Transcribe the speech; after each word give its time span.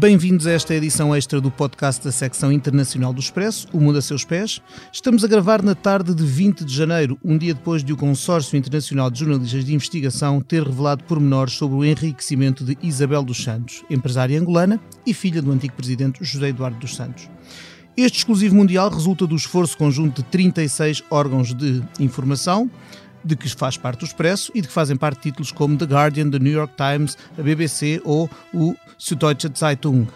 Bem-vindos 0.00 0.46
a 0.46 0.52
esta 0.52 0.74
edição 0.74 1.14
extra 1.14 1.42
do 1.42 1.50
podcast 1.50 2.02
da 2.02 2.10
secção 2.10 2.50
internacional 2.50 3.12
do 3.12 3.20
Expresso, 3.20 3.68
O 3.70 3.78
Mundo 3.78 3.98
a 3.98 4.02
Seus 4.02 4.24
Pés. 4.24 4.58
Estamos 4.90 5.22
a 5.22 5.28
gravar 5.28 5.62
na 5.62 5.74
tarde 5.74 6.14
de 6.14 6.24
20 6.24 6.64
de 6.64 6.74
janeiro, 6.74 7.18
um 7.22 7.36
dia 7.36 7.52
depois 7.52 7.84
de 7.84 7.92
o 7.92 7.98
Consórcio 7.98 8.56
Internacional 8.56 9.10
de 9.10 9.18
Jornalistas 9.18 9.62
de 9.62 9.74
Investigação 9.74 10.40
ter 10.40 10.62
revelado 10.62 11.04
pormenores 11.04 11.52
sobre 11.52 11.76
o 11.76 11.84
enriquecimento 11.84 12.64
de 12.64 12.78
Isabel 12.82 13.22
dos 13.22 13.44
Santos, 13.44 13.84
empresária 13.90 14.40
angolana 14.40 14.80
e 15.06 15.12
filha 15.12 15.42
do 15.42 15.52
antigo 15.52 15.74
presidente 15.74 16.24
José 16.24 16.48
Eduardo 16.48 16.78
dos 16.78 16.96
Santos. 16.96 17.28
Este 17.94 18.20
exclusivo 18.20 18.54
mundial 18.54 18.88
resulta 18.88 19.26
do 19.26 19.36
esforço 19.36 19.76
conjunto 19.76 20.22
de 20.22 20.28
36 20.30 21.04
órgãos 21.10 21.52
de 21.52 21.82
informação, 21.98 22.70
de 23.22 23.36
que 23.36 23.50
faz 23.50 23.76
parte 23.76 24.02
o 24.02 24.06
Expresso 24.06 24.50
e 24.54 24.62
de 24.62 24.68
que 24.68 24.72
fazem 24.72 24.96
parte 24.96 25.20
títulos 25.20 25.52
como 25.52 25.76
The 25.76 25.84
Guardian, 25.84 26.30
The 26.30 26.38
New 26.38 26.54
York 26.54 26.72
Times, 26.74 27.18
a 27.38 27.42
BBC 27.42 28.00
ou 28.02 28.30
o 28.54 28.74
Süddeutsche 29.00 29.48
Zeitung. 29.56 30.06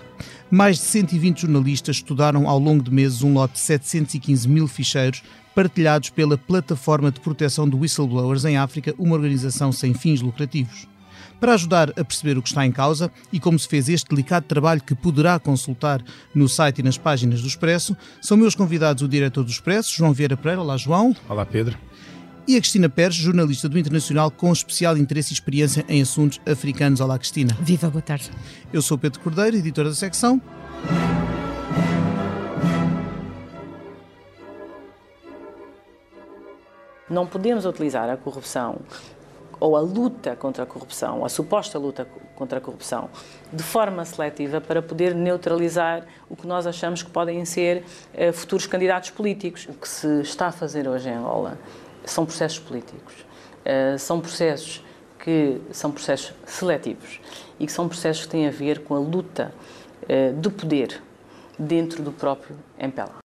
Mais 0.51 0.77
de 0.77 0.85
120 0.85 1.41
jornalistas 1.41 1.97
estudaram 1.97 2.47
ao 2.47 2.59
longo 2.59 2.85
de 2.85 2.91
meses 2.91 3.23
um 3.23 3.33
lote 3.33 3.55
de 3.55 3.61
715 3.61 4.47
mil 4.47 4.69
ficheiros 4.69 5.23
partilhados 5.55 6.11
pela 6.11 6.37
Plataforma 6.37 7.11
de 7.11 7.19
Proteção 7.19 7.67
de 7.67 7.75
Whistleblowers 7.77 8.45
em 8.45 8.59
África, 8.59 8.95
uma 8.99 9.15
organização 9.15 9.73
sem 9.73 9.95
fins 9.95 10.21
lucrativos. 10.21 10.87
Para 11.41 11.55
ajudar 11.55 11.91
a 11.99 12.05
perceber 12.05 12.37
o 12.37 12.43
que 12.43 12.49
está 12.49 12.67
em 12.67 12.71
causa 12.71 13.11
e 13.33 13.41
como 13.41 13.59
se 13.59 13.67
fez 13.67 13.89
este 13.89 14.11
delicado 14.11 14.45
trabalho 14.45 14.83
que 14.83 14.95
poderá 14.95 15.39
consultar 15.39 16.05
no 16.35 16.47
site 16.47 16.81
e 16.81 16.83
nas 16.83 16.99
páginas 16.99 17.41
do 17.41 17.49
Expresso, 17.49 17.97
são 18.21 18.37
meus 18.37 18.55
convidados 18.55 19.03
o 19.03 19.09
diretor 19.09 19.45
do 19.45 19.51
Expresso, 19.51 19.95
João 19.97 20.13
Vieira 20.13 20.37
Pereira. 20.37 20.61
Olá, 20.61 20.77
João. 20.77 21.17
Olá, 21.27 21.47
Pedro 21.47 21.79
e 22.47 22.57
a 22.57 22.61
Cristina 22.61 22.89
Pérez, 22.89 23.15
jornalista 23.15 23.69
do 23.69 23.79
Internacional 23.79 24.31
com 24.31 24.53
especial 24.53 24.97
interesse 24.97 25.33
e 25.33 25.35
experiência 25.35 25.85
em 25.89 26.03
assuntos 26.03 26.41
africanos. 26.47 27.01
Olá, 27.01 27.19
Cristina. 27.19 27.57
Viva, 27.61 27.89
boa 27.89 28.03
tarde. 28.03 28.31
Eu 28.73 28.83
sou 28.83 28.99
Pedro 28.99 29.21
Cordeiro, 29.21 29.57
editor 29.57 29.85
da 29.85 29.95
secção. 29.95 30.41
Não 37.09 37.27
podemos 37.27 37.65
utilizar 37.65 38.11
a 38.11 38.17
corrupção 38.17 38.81
ou 39.61 39.77
a 39.77 39.81
luta 39.81 40.37
contra 40.37 40.65
a 40.65 40.67
corrupção, 40.67 41.25
a 41.25 41.29
suposta 41.29 41.79
luta 41.79 42.07
contra 42.35 42.59
a 42.59 42.61
corrupção, 42.61 43.09
de 43.53 43.63
forma 43.63 44.05
seletiva 44.05 44.61
para 44.61 44.83
poder 44.83 45.15
neutralizar 45.15 46.07
o 46.29 46.35
que 46.35 46.47
nós 46.47 46.67
achamos 46.67 47.03
que 47.03 47.11
podem 47.11 47.45
ser 47.45 47.85
uh, 48.15 48.33
futuros 48.33 48.67
candidatos 48.67 49.11
políticos. 49.11 49.67
O 49.69 49.75
que 49.75 49.89
se 49.89 50.21
está 50.23 50.49
a 50.49 50.53
fazer 50.53 50.89
hoje 50.89 51.09
em 51.09 51.15
Angola 51.15 51.57
são 52.05 52.25
processos 52.25 52.59
políticos. 52.59 53.15
Uh, 53.65 53.99
são 53.99 54.21
processos 54.21 54.83
que 55.19 55.61
são 55.73 55.91
processos 55.91 56.35
seletivos 56.47 57.21
e 57.59 57.67
que 57.67 57.73
são 57.73 57.89
processos 57.89 58.25
que 58.25 58.31
têm 58.31 58.47
a 58.47 58.51
ver 58.51 58.81
com 58.81 58.95
a 58.95 58.99
luta 58.99 59.55
uh, 60.03 60.39
do 60.39 60.51
poder 60.51 61.03
dentro 61.59 62.03
do 62.03 62.13
próprio 62.13 62.57
MPLA. 62.79 63.25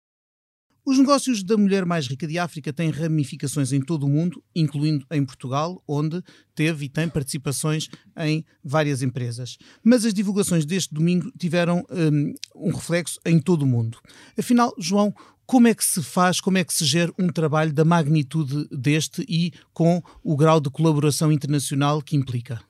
Os 0.87 0.99
negócios 0.99 1.43
da 1.43 1.57
mulher 1.57 1.83
mais 1.83 2.05
rica 2.05 2.27
de 2.27 2.37
África 2.37 2.71
têm 2.71 2.91
ramificações 2.91 3.73
em 3.73 3.81
todo 3.81 4.05
o 4.05 4.09
mundo, 4.09 4.43
incluindo 4.55 5.03
em 5.11 5.25
Portugal, 5.25 5.83
onde 5.87 6.21
teve 6.53 6.85
e 6.85 6.89
tem 6.89 7.09
participações 7.09 7.89
em 8.19 8.45
várias 8.63 9.01
empresas. 9.01 9.57
Mas 9.83 10.05
as 10.05 10.13
divulgações 10.13 10.63
deste 10.63 10.93
domingo 10.93 11.31
tiveram 11.39 11.83
um, 11.89 12.67
um 12.67 12.71
reflexo 12.71 13.19
em 13.25 13.39
todo 13.39 13.63
o 13.63 13.65
mundo. 13.65 13.97
Afinal, 14.37 14.75
João, 14.77 15.11
como 15.45 15.67
é 15.67 15.75
que 15.75 15.85
se 15.85 16.01
faz, 16.01 16.41
como 16.41 16.57
é 16.57 16.63
que 16.63 16.73
se 16.73 16.85
gera 16.85 17.13
um 17.19 17.27
trabalho 17.27 17.71
da 17.71 17.85
magnitude 17.85 18.67
deste 18.71 19.23
e 19.29 19.53
com 19.73 20.01
o 20.23 20.35
grau 20.35 20.59
de 20.59 20.69
colaboração 20.69 21.31
internacional 21.31 22.01
que 22.01 22.15
implica? 22.15 22.61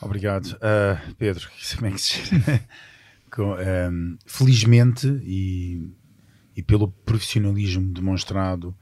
Obrigado. 0.00 0.56
Uh, 0.56 1.14
Pedro, 1.16 1.48
como 1.76 1.86
é 1.86 1.92
que 1.92 2.00
se 2.00 2.14
com, 3.30 3.54
um, 3.54 4.18
felizmente 4.24 5.06
e, 5.22 5.90
e 6.56 6.62
pelo 6.62 6.90
profissionalismo 6.90 7.92
demonstrado 7.92 8.74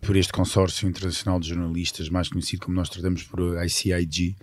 por 0.00 0.16
este 0.16 0.32
consórcio 0.32 0.88
internacional 0.88 1.40
de 1.40 1.48
jornalistas, 1.48 2.08
mais 2.08 2.28
conhecido 2.28 2.64
como 2.64 2.76
nós 2.76 2.88
tratamos 2.88 3.22
por 3.22 3.40
ICIG, 3.64 4.36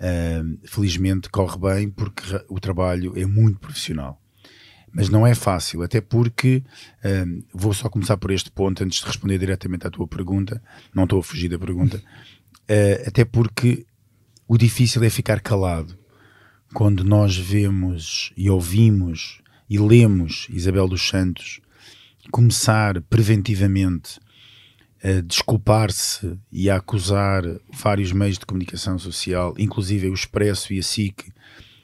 uh, 0.00 0.66
felizmente 0.66 1.28
corre 1.28 1.58
bem 1.58 1.90
porque 1.90 2.22
o 2.48 2.60
trabalho 2.60 3.12
é 3.18 3.26
muito 3.26 3.58
profissional 3.58 4.20
mas 4.92 5.08
não 5.08 5.26
é 5.26 5.34
fácil, 5.34 5.82
até 5.82 6.00
porque 6.00 6.62
um, 7.04 7.42
vou 7.52 7.74
só 7.74 7.88
começar 7.88 8.16
por 8.16 8.30
este 8.30 8.50
ponto 8.50 8.82
antes 8.82 9.00
de 9.00 9.06
responder 9.06 9.38
diretamente 9.38 9.86
à 9.86 9.90
tua 9.90 10.06
pergunta, 10.06 10.62
não 10.94 11.04
estou 11.04 11.20
a 11.20 11.22
fugir 11.22 11.48
da 11.48 11.58
pergunta, 11.58 11.98
uh, 11.98 13.08
até 13.08 13.24
porque 13.24 13.86
o 14.48 14.56
difícil 14.56 15.02
é 15.04 15.10
ficar 15.10 15.40
calado. 15.40 15.98
Quando 16.72 17.04
nós 17.04 17.36
vemos 17.36 18.32
e 18.36 18.50
ouvimos 18.50 19.40
e 19.68 19.78
lemos 19.78 20.46
Isabel 20.50 20.88
dos 20.88 21.08
Santos 21.08 21.60
começar 22.30 23.00
preventivamente 23.02 24.20
a 25.02 25.20
desculpar-se 25.20 26.38
e 26.50 26.68
a 26.68 26.76
acusar 26.76 27.44
vários 27.72 28.12
meios 28.12 28.38
de 28.38 28.46
comunicação 28.46 28.98
social, 28.98 29.54
inclusive 29.58 30.08
o 30.08 30.14
Expresso 30.14 30.72
e 30.72 30.78
a 30.78 30.82
SIC, 30.82 31.32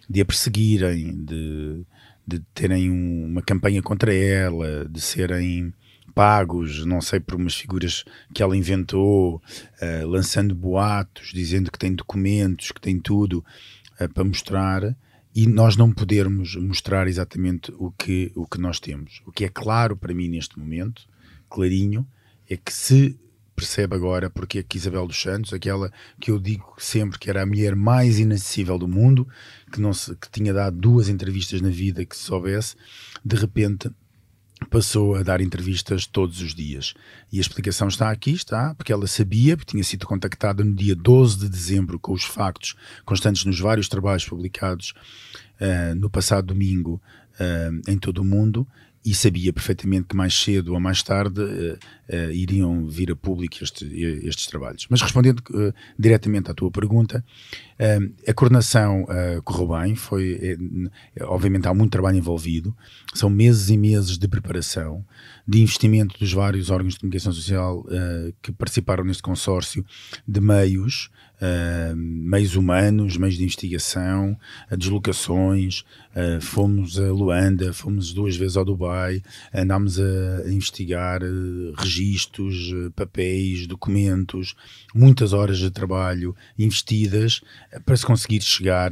de 0.08 0.20
a 0.20 0.24
perseguirem, 0.24 1.24
de 1.24 1.84
de 2.26 2.40
terem 2.54 2.90
um, 2.90 3.26
uma 3.26 3.42
campanha 3.42 3.82
contra 3.82 4.14
ela, 4.14 4.86
de 4.88 5.00
serem 5.00 5.72
pagos, 6.14 6.84
não 6.84 7.00
sei, 7.00 7.20
por 7.20 7.34
umas 7.34 7.54
figuras 7.54 8.04
que 8.34 8.42
ela 8.42 8.56
inventou, 8.56 9.36
uh, 9.36 10.06
lançando 10.06 10.54
boatos, 10.54 11.30
dizendo 11.32 11.70
que 11.70 11.78
tem 11.78 11.94
documentos, 11.94 12.70
que 12.70 12.80
tem 12.80 12.98
tudo 12.98 13.44
uh, 14.00 14.08
para 14.12 14.24
mostrar, 14.24 14.96
e 15.34 15.46
nós 15.46 15.76
não 15.76 15.90
podermos 15.90 16.56
mostrar 16.56 17.08
exatamente 17.08 17.72
o 17.78 17.90
que, 17.90 18.30
o 18.34 18.46
que 18.46 18.60
nós 18.60 18.78
temos. 18.78 19.22
O 19.26 19.32
que 19.32 19.44
é 19.44 19.48
claro 19.48 19.96
para 19.96 20.14
mim 20.14 20.28
neste 20.28 20.58
momento, 20.58 21.02
clarinho, 21.48 22.06
é 22.48 22.56
que 22.56 22.72
se 22.72 23.18
percebe 23.54 23.94
agora 23.94 24.30
porque 24.30 24.58
é 24.58 24.62
que 24.62 24.76
Isabel 24.76 25.06
dos 25.06 25.20
Santos, 25.20 25.52
aquela 25.52 25.92
que 26.20 26.30
eu 26.30 26.38
digo 26.38 26.74
sempre 26.78 27.18
que 27.18 27.30
era 27.30 27.42
a 27.42 27.46
mulher 27.46 27.76
mais 27.76 28.18
inacessível 28.18 28.78
do 28.78 28.88
mundo, 28.88 29.26
que, 29.70 29.80
não 29.80 29.92
se, 29.92 30.14
que 30.16 30.30
tinha 30.30 30.52
dado 30.52 30.76
duas 30.76 31.08
entrevistas 31.08 31.60
na 31.60 31.68
vida 31.68 32.04
que 32.04 32.16
se 32.16 32.24
soubesse, 32.24 32.76
de 33.24 33.36
repente 33.36 33.90
passou 34.70 35.14
a 35.14 35.22
dar 35.22 35.40
entrevistas 35.40 36.06
todos 36.06 36.40
os 36.40 36.54
dias. 36.54 36.94
E 37.32 37.38
a 37.38 37.40
explicação 37.40 37.88
está 37.88 38.10
aqui, 38.10 38.32
está, 38.32 38.74
porque 38.74 38.92
ela 38.92 39.06
sabia, 39.06 39.56
porque 39.56 39.72
tinha 39.72 39.84
sido 39.84 40.06
contactada 40.06 40.64
no 40.64 40.74
dia 40.74 40.94
12 40.94 41.38
de 41.38 41.48
dezembro 41.48 41.98
com 41.98 42.12
os 42.12 42.24
factos 42.24 42.74
constantes 43.04 43.44
nos 43.44 43.58
vários 43.58 43.88
trabalhos 43.88 44.24
publicados 44.24 44.94
uh, 45.60 45.94
no 45.94 46.10
passado 46.10 46.46
domingo 46.46 47.00
uh, 47.34 47.90
em 47.90 47.98
todo 47.98 48.18
o 48.18 48.24
mundo, 48.24 48.66
e 49.04 49.14
sabia 49.14 49.52
perfeitamente 49.52 50.06
que 50.08 50.16
mais 50.16 50.32
cedo 50.32 50.74
ou 50.74 50.80
mais 50.80 51.02
tarde 51.02 51.40
uh, 51.40 51.78
uh, 52.12 52.32
iriam 52.32 52.86
vir 52.86 53.10
a 53.10 53.16
público 53.16 53.56
este, 53.62 53.84
estes 54.24 54.46
trabalhos. 54.46 54.86
Mas 54.88 55.00
respondendo 55.00 55.40
uh, 55.50 55.72
diretamente 55.98 56.50
à 56.50 56.54
tua 56.54 56.70
pergunta, 56.70 57.24
a 58.28 58.32
coordenação 58.32 59.04
correu 59.42 59.76
bem, 59.76 59.96
foi, 59.96 60.38
é, 61.16 61.24
obviamente 61.24 61.66
há 61.66 61.74
muito 61.74 61.90
trabalho 61.90 62.16
envolvido, 62.16 62.76
são 63.12 63.28
meses 63.28 63.70
e 63.70 63.76
meses 63.76 64.16
de 64.16 64.28
preparação, 64.28 65.04
de 65.48 65.60
investimento 65.60 66.16
dos 66.16 66.32
vários 66.32 66.70
órgãos 66.70 66.94
de 66.94 67.00
comunicação 67.00 67.32
social 67.32 67.84
que 68.40 68.52
participaram 68.52 69.02
neste 69.02 69.20
consórcio, 69.20 69.84
de 70.28 70.40
meios, 70.40 71.10
uh, 71.42 71.96
meios 71.96 72.54
humanos, 72.54 73.16
meios 73.16 73.36
de 73.36 73.42
investigação, 73.42 74.38
uh, 74.70 74.76
deslocações, 74.76 75.80
uh, 76.14 76.40
fomos 76.40 76.98
a 76.98 77.10
Luanda, 77.12 77.72
fomos 77.72 78.12
duas 78.12 78.36
vezes 78.36 78.56
ao 78.56 78.64
Dubai, 78.64 79.22
andámos 79.52 79.98
a, 79.98 80.42
a 80.46 80.52
investigar 80.52 81.20
registros, 82.02 82.72
papéis, 82.94 83.66
documentos, 83.66 84.54
muitas 84.94 85.32
horas 85.32 85.58
de 85.58 85.70
trabalho 85.70 86.34
investidas 86.58 87.40
para 87.84 87.96
se 87.96 88.04
conseguir 88.04 88.42
chegar 88.42 88.90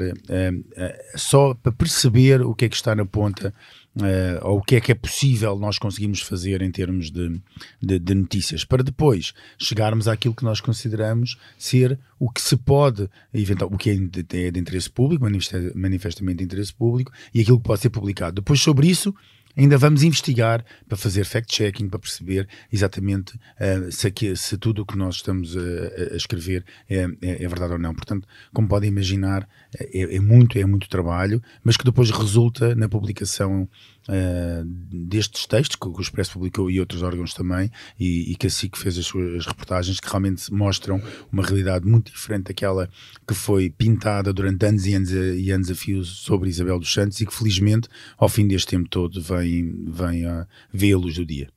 só 1.14 1.54
para 1.54 1.72
perceber 1.72 2.42
o 2.42 2.54
que 2.54 2.66
é 2.66 2.68
que 2.68 2.76
está 2.76 2.94
na 2.94 3.04
ponta 3.04 3.52
Uh, 3.96 4.38
ou 4.42 4.58
o 4.58 4.62
que 4.62 4.76
é 4.76 4.80
que 4.80 4.92
é 4.92 4.94
possível 4.94 5.58
nós 5.58 5.76
conseguirmos 5.76 6.20
fazer 6.20 6.62
em 6.62 6.70
termos 6.70 7.10
de, 7.10 7.40
de, 7.82 7.98
de, 7.98 8.14
notícias, 8.14 8.64
para 8.64 8.84
depois 8.84 9.34
chegarmos 9.58 10.06
àquilo 10.06 10.32
que 10.32 10.44
nós 10.44 10.60
consideramos 10.60 11.36
ser 11.58 11.98
o 12.16 12.30
que 12.30 12.40
se 12.40 12.56
pode 12.56 13.10
inventar, 13.34 13.66
o 13.66 13.76
que 13.76 13.90
é 13.90 13.94
de, 13.96 14.46
é 14.46 14.50
de 14.52 14.60
interesse 14.60 14.88
público, 14.88 15.26
manifestamente 15.74 16.38
de 16.38 16.44
interesse 16.44 16.72
público, 16.72 17.10
e 17.34 17.40
aquilo 17.40 17.58
que 17.58 17.64
pode 17.64 17.80
ser 17.80 17.90
publicado. 17.90 18.36
Depois, 18.36 18.60
sobre 18.60 18.86
isso, 18.86 19.12
Ainda 19.56 19.76
vamos 19.76 20.02
investigar 20.02 20.64
para 20.88 20.96
fazer 20.96 21.24
fact-checking, 21.24 21.88
para 21.88 21.98
perceber 21.98 22.48
exatamente 22.72 23.34
uh, 23.34 23.90
se, 23.90 24.06
aqui, 24.06 24.36
se, 24.36 24.56
tudo 24.56 24.82
o 24.82 24.86
que 24.86 24.96
nós 24.96 25.16
estamos 25.16 25.56
a, 25.56 26.12
a 26.12 26.16
escrever 26.16 26.64
é, 26.88 27.06
é, 27.20 27.44
é, 27.44 27.48
verdade 27.48 27.72
ou 27.72 27.78
não. 27.78 27.94
Portanto, 27.94 28.26
como 28.52 28.68
podem 28.68 28.88
imaginar, 28.88 29.48
é, 29.76 30.16
é, 30.16 30.20
muito, 30.20 30.58
é 30.58 30.64
muito 30.64 30.88
trabalho, 30.88 31.42
mas 31.64 31.76
que 31.76 31.84
depois 31.84 32.10
resulta 32.10 32.74
na 32.74 32.88
publicação 32.88 33.68
uh, 34.08 34.64
destes 34.64 35.46
textos 35.46 35.76
que 35.76 35.88
o 35.88 36.00
Expresso 36.00 36.32
publicou 36.32 36.70
e 36.70 36.80
outros 36.80 37.02
órgãos 37.02 37.34
também, 37.34 37.70
e, 37.98 38.32
e 38.32 38.36
que 38.36 38.46
a 38.46 38.50
SIC 38.50 38.76
fez 38.76 38.98
as 38.98 39.06
suas 39.06 39.46
reportagens 39.46 39.98
que 39.98 40.08
realmente 40.08 40.52
mostram 40.52 41.02
uma 41.30 41.42
realidade 41.42 41.86
muito 41.86 42.12
diferente 42.12 42.44
daquela 42.44 42.88
que 43.26 43.34
foi 43.34 43.70
pintada 43.70 44.32
durante 44.32 44.64
anos 44.64 44.86
e 44.86 44.94
anos, 44.94 45.10
e 45.10 45.50
anos 45.50 45.70
a 45.70 45.74
fio 45.74 46.04
sobre 46.04 46.48
Isabel 46.48 46.78
dos 46.78 46.92
Santos 46.92 47.20
e 47.20 47.26
que 47.26 47.34
felizmente 47.34 47.88
ao 48.16 48.28
fim 48.28 48.46
deste 48.46 48.68
tempo 48.68 48.88
todo 48.88 49.20
vem, 49.20 49.39
vem 49.42 50.92
a 50.92 50.96
luz 50.98 51.14
do 51.16 51.24
dia. 51.24 51.48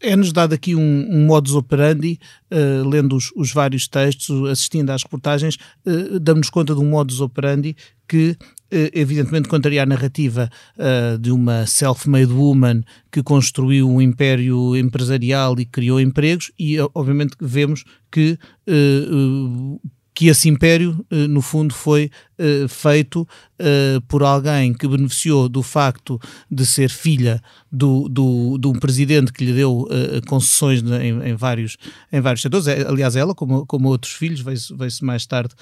É-nos 0.00 0.32
dado 0.32 0.52
aqui 0.52 0.74
um, 0.74 1.06
um 1.08 1.26
modus 1.26 1.54
operandi, 1.54 2.18
uh, 2.50 2.88
lendo 2.88 3.14
os, 3.14 3.30
os, 3.36 3.52
vários 3.52 3.86
textos, 3.86 4.48
assistindo 4.50 4.90
às 4.90 5.04
reportagens, 5.04 5.56
uh, 5.86 6.18
damos 6.18 6.50
conta 6.50 6.74
de 6.74 6.80
um 6.80 6.90
modus 6.90 7.20
operandi 7.20 7.76
que 8.08 8.36
eh, 8.68 8.90
evidentemente 8.94 9.48
contraria 9.48 9.84
a 9.84 9.86
narrativa 9.86 10.50
uh, 10.76 11.16
de 11.18 11.30
uma 11.30 11.66
self-made 11.66 12.32
woman 12.32 12.82
que 13.12 13.22
construiu 13.22 13.88
um 13.88 14.02
império 14.02 14.76
empresarial 14.76 15.54
e 15.60 15.64
criou 15.64 16.00
empregos 16.00 16.50
e 16.58 16.76
obviamente 16.92 17.36
vemos 17.40 17.84
que 18.10 18.36
uh, 18.68 19.80
que 20.16 20.28
esse 20.28 20.48
império, 20.48 21.04
eh, 21.10 21.28
no 21.28 21.42
fundo, 21.42 21.74
foi 21.74 22.10
uh, 22.38 22.66
feito 22.66 23.20
uh, 23.20 24.00
por 24.08 24.22
alguém 24.22 24.72
que 24.72 24.88
beneficiou 24.88 25.46
do 25.46 25.62
facto 25.62 26.18
de 26.50 26.64
ser 26.64 26.88
filha 26.88 27.38
do, 27.70 28.08
do, 28.08 28.56
de 28.56 28.66
um 28.66 28.72
presidente 28.72 29.30
que 29.30 29.44
lhe 29.44 29.52
deu 29.52 29.86
concessões 30.26 30.82
em, 30.82 31.32
em, 31.32 31.34
vários, 31.34 31.76
em 32.10 32.18
vários 32.22 32.40
setores. 32.40 32.66
É, 32.66 32.88
aliás, 32.88 33.14
ela, 33.14 33.34
como, 33.34 33.66
como 33.66 33.90
outros 33.90 34.14
filhos, 34.14 34.40
veio-se 34.40 34.74
veio 34.74 34.90
mais 35.02 35.26
tarde 35.26 35.54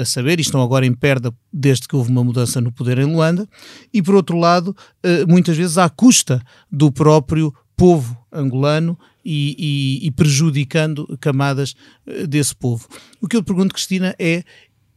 a 0.00 0.04
saber, 0.06 0.38
e 0.38 0.42
estão 0.42 0.62
agora 0.62 0.86
em 0.86 0.94
perda 0.94 1.30
desde 1.52 1.86
que 1.86 1.94
houve 1.94 2.10
uma 2.10 2.24
mudança 2.24 2.62
no 2.62 2.72
poder 2.72 2.96
em 2.96 3.04
Luanda. 3.04 3.46
E, 3.92 4.00
por 4.00 4.14
outro 4.14 4.38
lado, 4.38 4.74
muitas 5.28 5.54
vezes 5.54 5.76
à 5.76 5.90
custa 5.90 6.40
do 6.70 6.90
próprio 6.90 7.52
povo 7.76 8.16
angolano 8.32 8.98
e, 9.24 10.00
e, 10.02 10.06
e 10.06 10.10
prejudicando 10.10 11.16
camadas 11.20 11.74
eh, 12.06 12.26
desse 12.26 12.54
povo. 12.54 12.88
O 13.20 13.28
que 13.28 13.36
eu 13.36 13.42
pergunto, 13.42 13.74
Cristina, 13.74 14.14
é 14.18 14.44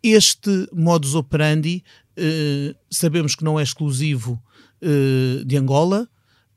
este 0.04 0.68
modus 0.72 1.16
operandi, 1.16 1.84
eh, 2.16 2.76
sabemos 2.90 3.36
que 3.36 3.44
não 3.44 3.60
é 3.60 3.64
exclusivo 3.64 4.42
eh, 4.82 5.44
de 5.46 5.58
Angola, 5.58 6.08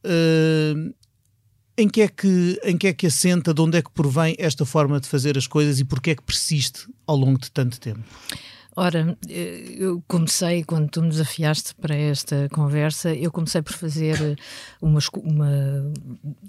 eh, 0.05 0.75
em 1.79 1.89
que, 1.89 2.03
é 2.03 2.09
que, 2.09 2.61
em 2.65 2.77
que 2.77 2.89
é 2.89 2.93
que 2.93 3.07
assenta, 3.07 3.55
de 3.55 3.61
onde 3.61 3.79
é 3.79 3.83
que 3.83 3.91
provém 3.93 4.35
esta 4.39 4.65
forma 4.65 5.01
de 5.01 5.09
fazer 5.09 5.39
as 5.39 5.47
coisas 5.47 5.79
e 5.79 5.85
porque 5.85 6.11
é 6.11 6.15
que 6.15 6.23
persiste 6.23 6.89
ao 7.07 7.17
longo 7.17 7.39
de 7.39 7.51
tanto 7.51 7.81
tempo? 7.81 8.03
Ora, 8.81 9.19
eh, 9.29 9.75
eu 9.77 10.01
comecei, 10.07 10.63
quando 10.63 10.89
tu 10.89 11.03
me 11.03 11.09
desafiaste 11.09 11.75
para 11.75 11.97
esta 11.97 12.49
conversa, 12.51 13.13
eu 13.13 13.33
comecei 13.33 13.61
por 13.61 13.73
fazer 13.73 14.39
uma, 14.81 15.01
uma 15.25 15.93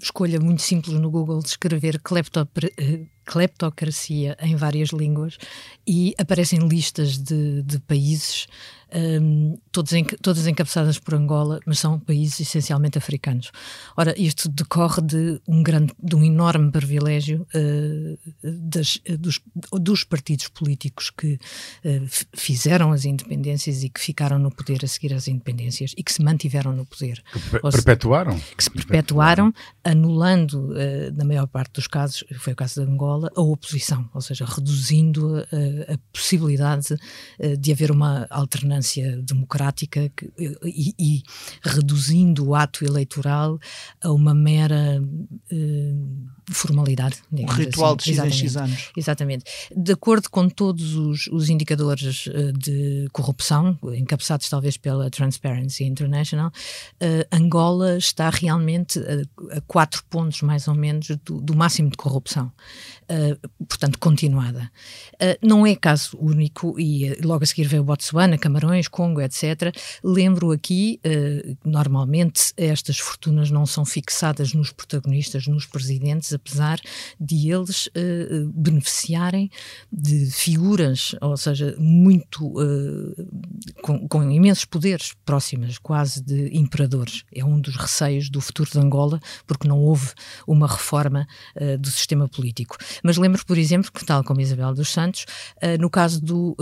escolha 0.00 0.38
muito 0.38 0.62
simples 0.62 0.94
no 0.94 1.10
Google 1.10 1.40
de 1.40 1.48
escrever 1.48 1.96
eh, 1.96 3.00
cleptocracia 3.24 4.36
em 4.40 4.54
várias 4.54 4.90
línguas 4.90 5.38
e 5.84 6.14
aparecem 6.18 6.60
listas 6.68 7.18
de, 7.18 7.64
de 7.64 7.80
países 7.80 8.46
um, 8.94 9.58
todas, 9.70 9.92
em, 9.92 10.04
todas 10.04 10.46
encabeçadas 10.46 10.98
por 10.98 11.14
Angola, 11.14 11.60
mas 11.64 11.78
são 11.78 11.98
países 11.98 12.40
essencialmente 12.40 12.98
africanos. 12.98 13.50
Ora, 13.96 14.14
isto 14.20 14.48
decorre 14.48 15.02
de 15.02 15.40
um, 15.46 15.62
grande, 15.62 15.92
de 16.02 16.16
um 16.16 16.24
enorme 16.24 16.70
privilégio 16.70 17.46
uh, 17.54 18.18
das, 18.42 18.98
dos, 19.18 19.40
dos, 19.72 20.04
partidos 20.04 20.48
políticos 20.48 21.10
que 21.10 21.34
uh, 21.34 22.26
fizeram 22.34 22.92
as 22.92 23.04
independências 23.04 23.82
e 23.82 23.88
que 23.88 24.00
ficaram 24.00 24.38
no 24.38 24.50
poder 24.50 24.84
a 24.84 24.88
seguir 24.88 25.14
às 25.14 25.28
independências 25.28 25.92
e 25.96 26.02
que 26.02 26.12
se 26.12 26.22
mantiveram 26.22 26.72
no 26.72 26.84
poder. 26.84 27.22
Que 27.32 27.60
perpetuaram? 27.70 28.38
Que 28.56 28.64
se 28.64 28.70
perpetuaram, 28.70 29.52
anulando, 29.84 30.72
uh, 30.72 31.14
na 31.14 31.24
maior 31.24 31.46
parte 31.46 31.74
dos 31.74 31.86
casos, 31.86 32.24
foi 32.38 32.52
o 32.52 32.56
caso 32.56 32.84
de 32.84 32.90
Angola, 32.90 33.30
a 33.36 33.40
oposição, 33.40 34.08
ou 34.12 34.20
seja, 34.20 34.44
reduzindo 34.44 35.36
a, 35.36 35.94
a 35.94 35.98
possibilidade 36.12 36.96
de 37.58 37.72
haver 37.72 37.90
uma 37.90 38.26
alternância 38.30 38.79
democrática 39.22 40.10
que, 40.16 40.30
e, 40.64 40.94
e, 40.98 41.22
reduzindo 41.62 42.46
o 42.46 42.54
ato 42.54 42.84
eleitoral 42.84 43.58
a 44.02 44.10
uma 44.10 44.34
mera 44.34 45.02
uh, 45.52 46.28
formalidade. 46.50 47.16
Um 47.32 47.46
ritual 47.46 47.96
assim. 47.98 48.12
de 48.12 48.20
X 48.20 48.34
X 48.34 48.56
anos. 48.56 48.90
Exatamente. 48.96 49.44
De 49.74 49.92
acordo 49.92 50.28
com 50.30 50.48
todos 50.48 50.94
os, 50.94 51.26
os 51.28 51.48
indicadores 51.48 52.26
uh, 52.26 52.52
de 52.52 53.08
corrupção, 53.12 53.78
encabeçados 53.94 54.48
talvez 54.48 54.76
pela 54.76 55.10
Transparency 55.10 55.84
International, 55.84 56.48
uh, 56.48 57.26
Angola 57.30 57.96
está 57.96 58.30
realmente 58.30 58.98
a, 58.98 59.56
a, 59.56 59.60
quatro 59.62 60.02
pontos 60.08 60.42
mais 60.42 60.68
ou 60.68 60.74
menos 60.74 61.08
do, 61.24 61.40
do 61.40 61.56
máximo 61.56 61.90
de 61.90 61.96
corrupção. 61.96 62.50
portanto, 63.68 63.98
continuada. 63.98 64.70
não 65.42 65.66
é 65.66 65.74
caso 65.74 66.16
único 66.18 66.78
e 66.78 67.14
logo 67.22 67.42
a 67.42 67.46
seguir 67.46 67.64
veio 67.64 67.82
o 67.82 67.84
Botsuana, 67.84 68.38
Camarões, 68.38 68.69
Camarões, 68.70 68.88
Congo, 68.88 69.20
etc. 69.20 69.74
Lembro 70.02 70.52
aqui, 70.52 71.00
uh, 71.04 71.58
normalmente 71.64 72.52
estas 72.56 72.98
fortunas 72.98 73.50
não 73.50 73.66
são 73.66 73.84
fixadas 73.84 74.54
nos 74.54 74.70
protagonistas, 74.70 75.46
nos 75.46 75.66
presidentes, 75.66 76.32
apesar 76.32 76.80
de 77.18 77.50
eles 77.50 77.86
uh, 77.88 78.50
beneficiarem 78.54 79.50
de 79.92 80.30
figuras, 80.30 81.14
ou 81.20 81.36
seja, 81.36 81.74
muito 81.78 82.46
uh, 82.46 83.28
com, 83.82 84.08
com, 84.08 84.30
imensos 84.30 84.64
poderes, 84.64 85.14
próximas 85.24 85.78
quase 85.78 86.22
de 86.22 86.56
imperadores. 86.56 87.24
É 87.34 87.44
um 87.44 87.60
dos 87.60 87.76
receios 87.76 88.30
do 88.30 88.40
futuro 88.40 88.70
de 88.70 88.78
Angola, 88.78 89.20
porque 89.46 89.66
não 89.66 89.80
houve 89.80 90.12
uma 90.46 90.66
reforma 90.66 91.26
do 91.78 91.90
sistema 91.90 92.28
político. 92.28 92.76
Mas 93.02 93.16
lembro, 93.16 93.44
por 93.44 93.58
exemplo, 93.58 93.90
que 93.90 94.04
tal 94.04 94.22
como 94.22 94.40
Isabel 94.40 94.74
dos 94.74 94.90
Santos, 94.90 95.26
no 95.78 95.90
caso 95.90 96.20
do 96.20 96.56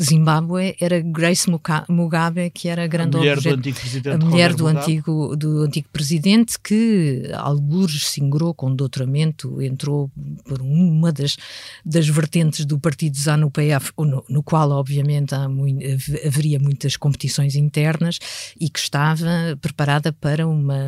Zimbábue, 0.00 0.76
era 0.80 1.00
Grace 1.00 1.41
Mugabe, 1.88 2.50
que 2.50 2.68
era 2.68 2.84
a 2.84 2.86
grande 2.86 3.16
a 3.16 3.20
mulher 3.20 3.40
do 3.40 3.48
antigo 3.50 3.78
presidente, 3.78 4.08
a 4.08 4.18
mulher 4.18 4.54
do 4.54 4.66
antigo, 4.66 5.36
do 5.36 5.62
antigo 5.62 5.88
presidente, 5.92 6.58
que 6.58 7.30
algures 7.34 8.08
se 8.08 8.22
ingrou 8.22 8.54
com 8.54 8.74
doutoramento, 8.74 9.60
entrou 9.62 10.10
por 10.44 10.60
uma 10.60 11.12
das, 11.12 11.36
das 11.84 12.08
vertentes 12.08 12.64
do 12.64 12.78
partido 12.78 13.16
ZANU-PF, 13.16 13.92
no, 13.98 14.24
no, 14.28 14.42
qual, 14.42 14.70
obviamente, 14.70 15.34
muito, 15.48 15.84
haveria 16.26 16.58
muitas 16.58 16.96
competições 16.96 17.54
internas 17.54 18.18
e 18.60 18.68
que 18.68 18.78
estava 18.78 19.58
preparada 19.60 20.12
para 20.12 20.46
uma, 20.46 20.80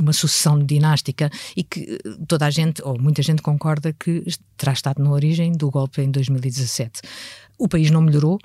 uma 0.00 0.12
sucessão 0.12 0.58
dinástica 0.64 1.30
e 1.56 1.62
que 1.62 1.98
toda 2.26 2.46
a 2.46 2.50
gente, 2.50 2.82
ou 2.82 2.98
muita 3.00 3.22
gente 3.22 3.42
concorda 3.42 3.92
que 3.92 4.24
terá 4.56 4.72
estado 4.72 5.02
na 5.02 5.10
origem 5.10 5.52
do 5.52 5.70
golpe 5.70 6.02
em 6.02 6.10
2017. 6.10 7.00
O 7.58 7.68
país 7.68 7.90
não 7.90 8.00
melhorou, 8.00 8.38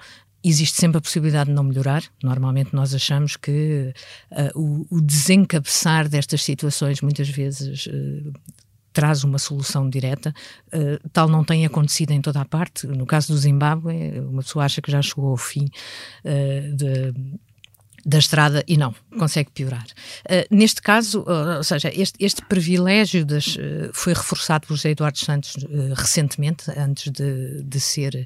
existe 0.50 0.80
sempre 0.80 0.98
a 0.98 1.02
possibilidade 1.02 1.50
de 1.50 1.56
não 1.56 1.64
melhorar. 1.64 2.04
Normalmente 2.24 2.74
nós 2.74 2.94
achamos 2.94 3.36
que 3.36 3.94
uh, 4.32 4.60
o, 4.60 4.88
o, 4.98 5.02
desencabeçar 5.02 6.08
destas 6.08 6.44
situações 6.44 7.02
muitas 7.02 7.30
vezes 7.30 7.88
uh, 7.88 8.34
traz 8.94 9.24
uma 9.24 9.38
solução 9.38 9.90
direta. 9.90 10.34
Uh, 10.68 11.10
tal 11.12 11.28
não 11.28 11.44
tem 11.44 11.66
acontecido 11.66 12.12
em 12.12 12.22
toda 12.22 12.42
a 12.42 12.46
parte. 12.46 12.88
No 12.88 13.06
caso 13.06 13.34
do 13.34 13.38
Zimbábue, 13.38 14.20
uma 14.20 14.42
pessoa 14.42 14.66
acha 14.66 14.82
que 14.82 14.92
já 14.92 15.02
chegou 15.02 15.30
ao 15.30 15.38
fim 15.38 15.66
de 16.76 17.14
da 18.08 18.20
estrada 18.20 18.64
e 18.66 18.78
não, 18.78 18.96
consegue 19.20 19.52
piorar. 19.52 19.86
Uh, 20.24 20.48
neste 20.50 20.82
caso, 20.82 21.24
uh, 21.24 21.58
ou 21.58 21.64
seja, 21.64 21.92
este, 21.94 22.24
este 22.24 22.42
privilégio 22.46 23.26
das, 23.26 23.58
uh, 23.58 23.92
foi 23.92 24.14
reforçado 24.14 24.66
por 24.66 24.78
José 24.78 24.92
Eduardo 24.92 25.18
Santos 25.18 25.58
recentemente, 25.94 26.72
antes 26.78 27.12
de, 27.12 27.62
de 27.64 27.80
ser, 27.82 28.26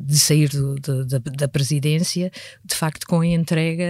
de 0.00 0.18
sair 0.18 0.48
do, 0.48 0.74
de, 0.74 1.18
da, 1.18 1.46
presidência, 1.46 2.32
de 2.64 2.74
facto 2.74 3.06
com 3.06 3.20
a 3.20 3.26
entrega 3.26 3.86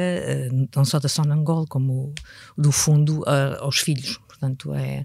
não 0.77 0.85
só 0.85 0.99
da 0.99 1.09
Sonangol 1.09 1.67
como 1.67 2.13
do 2.57 2.71
fundo 2.71 3.25
aos 3.61 3.79
filhos. 3.79 4.19
Portanto, 4.27 4.75
é, 4.75 5.05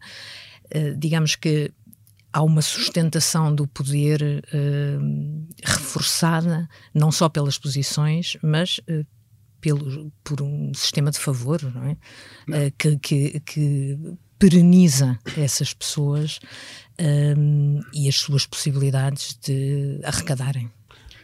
digamos 0.98 1.36
que 1.36 1.72
há 2.32 2.42
uma 2.42 2.62
sustentação 2.62 3.54
do 3.54 3.68
poder 3.68 4.44
reforçada, 5.64 6.68
não 6.94 7.12
só 7.12 7.30
pelas 7.30 7.58
posições, 7.58 8.38
mas 8.42 8.80
pelo, 9.63 10.12
por 10.22 10.41
um 10.41 10.74
sistema 10.74 11.10
de 11.10 11.17
favor, 11.17 11.63
não 11.74 11.84
é? 11.86 11.98
Não. 12.46 12.67
Uh, 12.67 12.72
que, 12.77 12.98
que, 12.98 13.39
que, 13.39 13.98
pereniza 14.38 15.17
essas 15.38 15.74
pessoas 15.74 16.41
um, 17.00 17.79
e 17.93 18.10
as 18.10 18.15
suas 18.15 18.46
possibilidades 18.46 19.39
de 19.41 20.01
arrecadarem. 20.03 20.70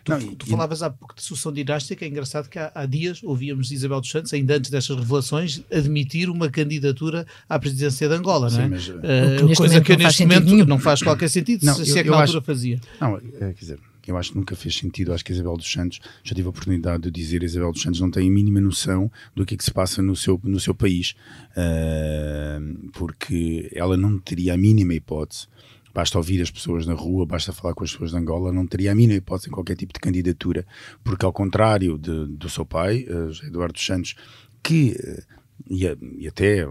Tu, 0.06 0.12
não, 0.12 0.36
tu 0.36 0.46
falavas 0.48 0.82
há 0.82 0.90
pouco 0.90 1.14
de 1.14 1.22
sucessão 1.22 1.52
dinástica, 1.52 2.06
é 2.06 2.08
engraçado 2.08 2.48
que 2.48 2.58
há, 2.58 2.72
há, 2.74 2.86
dias 2.86 3.22
ouvíamos 3.22 3.74
Isabel 3.74 4.00
dos 4.00 4.10
Santos, 4.10 4.32
ainda 4.34 4.56
antes 4.56 4.72
destas 4.72 4.96
revelações, 4.96 5.62
admitir 5.70 6.30
uma 6.30 6.50
candidatura 6.50 7.28
à 7.50 7.60
presidência 7.60 8.08
de 8.08 8.16
Angola, 8.16 8.50
Sim, 8.50 8.56
não 8.56 8.64
é? 8.64 8.68
Mas, 8.70 8.88
uh, 8.88 9.56
coisa 9.58 9.82
que 9.82 9.98
neste 9.98 10.26
momento 10.26 10.66
não 10.66 10.80
faz 10.80 11.02
qualquer 11.04 11.30
sentido, 11.30 11.66
não, 11.66 11.76
se, 11.76 11.82
eu, 11.82 11.86
se 11.88 12.00
é 12.00 12.04
que 12.04 12.10
na 12.10 12.22
altura 12.22 12.40
acho, 12.40 12.46
fazia. 12.46 12.80
Não, 13.02 13.18
é, 13.18 13.20
quer 13.52 13.60
dizer, 13.60 13.80
eu 14.12 14.18
acho 14.18 14.32
que 14.32 14.38
nunca 14.38 14.56
fez 14.56 14.76
sentido. 14.76 15.14
Acho 15.14 15.24
que 15.24 15.32
a 15.32 15.36
Isabel 15.36 15.56
dos 15.56 15.72
Santos, 15.72 16.00
já 16.24 16.36
tive 16.36 16.48
a 16.48 16.50
oportunidade 16.50 17.04
de 17.04 17.12
dizer, 17.12 17.42
a 17.42 17.46
Isabel 17.46 17.72
dos 17.72 17.82
Santos 17.82 18.00
não 18.00 18.12
tem 18.12 18.28
a 18.28 18.32
mínima 18.32 18.60
noção 18.60 19.12
do 19.36 19.46
que 19.46 19.56
é 19.56 19.58
que 19.58 19.64
se 19.64 19.72
passa 19.72 20.02
no 20.02 20.16
seu, 20.16 20.40
no 20.44 20.60
seu 20.60 20.74
país, 20.74 21.16
uh, 21.52 22.90
porque 22.92 23.70
ela 23.74 23.96
não 23.98 24.20
teria 24.20 24.54
a 24.54 24.58
mínima 24.58 24.94
hipótese. 24.94 25.48
Basta 25.94 26.18
ouvir 26.18 26.42
as 26.42 26.52
pessoas 26.52 26.86
na 26.86 26.94
rua, 26.94 27.26
basta 27.26 27.52
falar 27.52 27.74
com 27.74 27.84
as 27.84 27.92
pessoas 27.92 28.12
de 28.12 28.18
Angola, 28.18 28.54
não 28.54 28.66
teria 28.68 28.92
a 28.92 28.96
mínima 28.96 29.18
hipótese 29.18 29.50
em 29.50 29.52
qualquer 29.52 29.76
tipo 29.76 29.92
de 29.92 30.00
candidatura, 30.00 30.66
porque 31.04 31.26
ao 31.26 31.34
contrário 31.34 31.98
de, 31.98 32.28
do 32.28 32.50
seu 32.50 32.66
pai, 32.66 33.06
uh, 33.10 33.46
Eduardo 33.46 33.74
dos 33.74 33.86
Santos, 33.86 34.16
que, 34.62 34.92
uh, 34.92 35.24
e, 35.70 35.86
e 36.20 36.28
até 36.28 36.66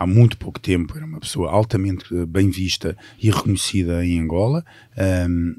há 0.00 0.06
muito 0.06 0.38
pouco 0.38 0.58
tempo 0.58 0.96
era 0.96 1.04
uma 1.04 1.20
pessoa 1.20 1.50
altamente 1.50 2.02
bem 2.24 2.48
vista 2.48 2.96
e 3.22 3.30
reconhecida 3.30 4.02
em 4.04 4.18
Angola, 4.18 4.64
um, 5.28 5.56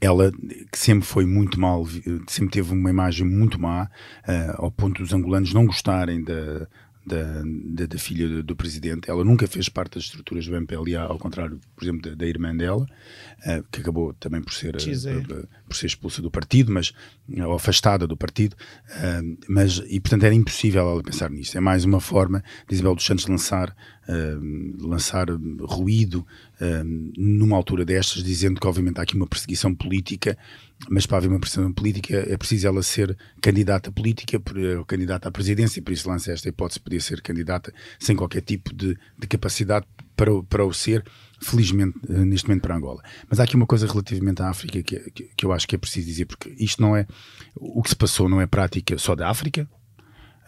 ela 0.00 0.30
que 0.72 0.78
sempre 0.78 1.06
foi 1.06 1.26
muito 1.26 1.60
mal, 1.60 1.84
sempre 2.26 2.52
teve 2.52 2.72
uma 2.72 2.90
imagem 2.90 3.26
muito 3.26 3.60
má, 3.60 3.84
uh, 3.84 4.62
ao 4.62 4.70
ponto 4.70 5.02
dos 5.02 5.12
angolanos 5.12 5.52
não 5.52 5.66
gostarem 5.66 6.22
da, 6.22 6.68
da, 7.04 7.42
da, 7.44 7.86
da 7.86 7.98
filha 7.98 8.28
do, 8.28 8.42
do, 8.42 8.56
presidente. 8.56 9.10
Ela 9.10 9.24
nunca 9.24 9.48
fez 9.48 9.68
parte 9.68 9.94
das 9.94 10.04
estruturas 10.04 10.46
do 10.46 10.54
MPLA, 10.54 11.00
ao 11.00 11.18
contrário, 11.18 11.58
por 11.74 11.84
exemplo, 11.84 12.02
da, 12.02 12.14
da 12.14 12.26
irmã 12.26 12.54
dela, 12.56 12.84
uh, 12.84 13.64
que 13.72 13.80
acabou 13.80 14.12
também 14.14 14.40
por 14.40 14.52
ser, 14.52 14.76
uh, 14.76 15.48
por 15.66 15.74
ser 15.74 15.86
expulsa 15.86 16.22
do 16.22 16.30
partido, 16.30 16.72
mas 16.72 16.92
ou 17.44 17.54
afastada 17.54 18.06
do 18.06 18.16
partido. 18.16 18.56
mas 19.48 19.82
e 19.88 20.00
portanto 20.00 20.24
era 20.24 20.34
impossível 20.34 20.88
ela 20.88 21.02
pensar 21.02 21.30
nisso. 21.30 21.58
É 21.58 21.60
mais 21.60 21.84
uma 21.84 22.00
forma 22.00 22.42
de 22.68 22.74
Isabel 22.74 22.94
dos 22.94 23.04
Santos 23.04 23.26
lançar 23.26 23.74
lançar 24.80 25.26
ruído 25.60 26.26
numa 27.16 27.56
altura 27.56 27.84
destas, 27.84 28.22
dizendo 28.22 28.60
que 28.60 28.66
obviamente 28.66 28.98
há 28.98 29.02
aqui 29.02 29.14
uma 29.14 29.26
perseguição 29.26 29.74
política, 29.74 30.36
mas 30.88 31.06
para 31.06 31.18
haver 31.18 31.28
uma 31.28 31.38
perseguição 31.38 31.72
política 31.72 32.14
é 32.28 32.36
preciso 32.36 32.66
ela 32.66 32.82
ser 32.82 33.16
candidata 33.40 33.92
política, 33.92 34.40
ou 34.78 34.84
candidata 34.84 35.28
à 35.28 35.32
presidência, 35.32 35.82
por 35.82 35.92
isso 35.92 36.08
lança 36.08 36.32
esta 36.32 36.48
hipótese, 36.48 36.80
podia 36.80 37.00
ser 37.00 37.20
candidata 37.20 37.72
sem 37.98 38.16
qualquer 38.16 38.40
tipo 38.40 38.74
de, 38.74 38.96
de 39.18 39.26
capacidade 39.26 39.86
para, 40.16 40.42
para 40.42 40.64
o 40.64 40.72
ser, 40.72 41.04
felizmente 41.40 41.96
eh, 42.08 42.24
neste 42.24 42.48
momento 42.48 42.62
para 42.62 42.76
Angola. 42.76 43.02
Mas 43.28 43.38
há 43.38 43.44
aqui 43.44 43.54
uma 43.54 43.66
coisa 43.66 43.86
relativamente 43.86 44.42
à 44.42 44.48
África 44.48 44.82
que, 44.82 44.98
que, 45.10 45.30
que 45.36 45.46
eu 45.46 45.52
acho 45.52 45.66
que 45.68 45.76
é 45.76 45.78
preciso 45.78 46.06
dizer, 46.06 46.24
porque 46.24 46.52
isto 46.58 46.82
não 46.82 46.96
é, 46.96 47.06
o 47.54 47.82
que 47.82 47.90
se 47.90 47.96
passou 47.96 48.28
não 48.28 48.40
é 48.40 48.46
prática 48.46 48.98
só 48.98 49.14
da 49.14 49.30
África, 49.30 49.68
eh, 49.70 49.77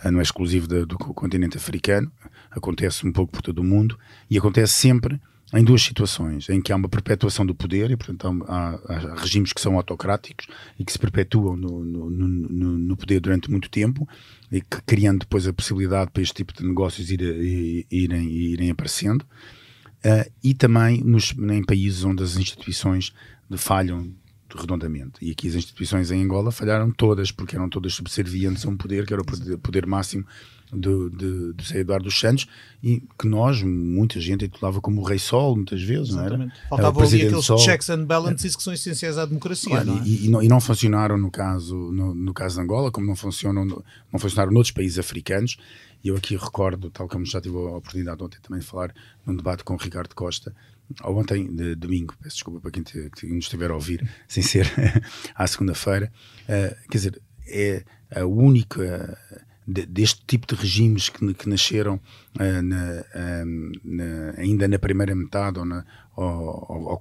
não 0.04 0.20
é 0.20 0.22
exclusivo 0.22 0.66
do, 0.66 0.86
do 0.86 0.98
continente 0.98 1.56
africano, 1.56 2.10
acontece 2.50 3.06
um 3.06 3.12
pouco 3.12 3.32
por 3.32 3.42
todo 3.42 3.58
o 3.58 3.64
mundo 3.64 3.98
e 4.30 4.38
acontece 4.38 4.72
sempre 4.74 5.20
em 5.52 5.64
duas 5.64 5.82
situações, 5.82 6.48
em 6.48 6.60
que 6.60 6.72
há 6.72 6.76
uma 6.76 6.88
perpetuação 6.88 7.44
do 7.44 7.54
poder, 7.54 7.90
e 7.90 7.96
portanto 7.96 8.44
há, 8.46 8.78
há 8.86 9.14
regimes 9.16 9.52
que 9.52 9.60
são 9.60 9.76
autocráticos 9.76 10.46
e 10.78 10.84
que 10.84 10.92
se 10.92 10.98
perpetuam 10.98 11.56
no, 11.56 11.84
no, 11.84 12.08
no, 12.08 12.78
no, 12.78 12.96
poder 12.96 13.18
durante 13.18 13.50
muito 13.50 13.68
tempo, 13.68 14.08
e 14.50 14.60
que 14.60 14.80
criando 14.86 15.20
depois 15.20 15.46
a 15.48 15.52
possibilidade 15.52 16.12
para 16.12 16.22
este 16.22 16.34
tipo 16.34 16.52
de 16.54 16.64
negócios 16.64 17.10
ir, 17.10 17.86
irem, 17.90 18.30
irem 18.30 18.70
aparecendo, 18.70 19.22
uh, 19.22 20.30
e 20.42 20.54
também 20.54 21.02
nos, 21.02 21.32
em 21.32 21.64
países 21.64 22.04
onde 22.04 22.22
as 22.22 22.36
instituições 22.36 23.12
falham 23.56 24.12
redondamente. 24.58 25.12
E 25.22 25.30
aqui 25.30 25.48
as 25.48 25.54
instituições 25.54 26.10
em 26.10 26.22
Angola 26.22 26.50
falharam 26.50 26.90
todas, 26.90 27.30
porque 27.30 27.56
eram 27.56 27.68
todas 27.68 27.94
subservientes 27.94 28.64
a 28.64 28.68
um 28.68 28.76
poder 28.76 29.06
que 29.06 29.12
era 29.12 29.22
o 29.22 29.58
poder, 29.58 29.86
máximo 29.86 30.24
do, 30.72 31.10
de, 31.10 31.52
de 31.52 31.78
Eduardo 31.78 32.04
dos 32.04 32.18
Santos 32.18 32.46
e 32.82 33.02
que 33.18 33.26
nós, 33.26 33.62
muita 33.62 34.20
gente, 34.20 34.44
intitulava 34.44 34.80
como 34.80 35.00
o 35.00 35.04
Rei 35.04 35.18
Sol, 35.18 35.56
muitas 35.56 35.82
vezes, 35.82 36.10
Exatamente. 36.10 36.38
não 36.38 36.44
era? 36.44 36.68
Faltavam 36.68 37.02
ali 37.02 37.22
aqueles 37.26 37.44
Sol. 37.44 37.58
checks 37.58 37.90
and 37.90 38.04
balances 38.04 38.54
que 38.54 38.62
são 38.62 38.72
essenciais 38.72 39.18
à 39.18 39.26
democracia. 39.26 39.70
Claro, 39.70 39.86
não 39.86 39.98
é? 39.98 40.06
e, 40.06 40.26
e, 40.26 40.28
não, 40.28 40.42
e, 40.42 40.48
não, 40.48 40.60
funcionaram 40.60 41.18
no 41.18 41.30
caso, 41.30 41.74
no, 41.74 42.14
no, 42.14 42.32
caso 42.32 42.56
de 42.56 42.62
Angola, 42.62 42.90
como 42.90 43.06
não 43.06 43.16
funcionam, 43.16 43.64
não 43.64 44.18
funcionaram 44.18 44.52
noutros 44.52 44.72
países 44.72 44.98
africanos. 44.98 45.56
E 46.02 46.08
eu 46.08 46.16
aqui 46.16 46.34
recordo, 46.34 46.90
tal 46.90 47.08
como 47.08 47.26
já 47.26 47.40
tive 47.40 47.56
a 47.56 47.76
oportunidade 47.76 48.22
ontem 48.22 48.38
também 48.40 48.60
de 48.60 48.66
falar 48.66 48.94
num 49.26 49.36
debate 49.36 49.62
com 49.64 49.74
o 49.74 49.76
Ricardo 49.76 50.14
Costa, 50.14 50.54
ou 51.02 51.18
ontem, 51.18 51.46
de 51.54 51.74
domingo, 51.74 52.14
peço 52.22 52.36
desculpa 52.36 52.60
para 52.60 52.70
quem, 52.70 52.82
te, 52.82 53.10
que 53.10 53.26
nos 53.26 53.44
estiver 53.44 53.70
a 53.70 53.74
ouvir, 53.74 54.08
sem 54.28 54.42
ser 54.42 54.66
à 55.34 55.46
segunda-feira, 55.46 56.12
uh, 56.44 56.88
quer 56.90 56.98
dizer, 56.98 57.22
é 57.46 57.84
a 58.14 58.24
única 58.24 59.18
de, 59.66 59.86
deste 59.86 60.22
tipo 60.26 60.46
de 60.46 60.60
regimes 60.60 61.08
que, 61.08 61.34
que 61.34 61.48
nasceram 61.48 61.94
uh, 61.94 62.62
na, 62.62 63.00
uh, 63.00 63.72
na, 63.84 64.34
ainda 64.36 64.66
na 64.66 64.78
primeira 64.78 65.14
metade 65.14 65.58
ou, 65.58 65.64
na, 65.64 65.84
ou, 66.16 66.24
ou, 66.68 66.98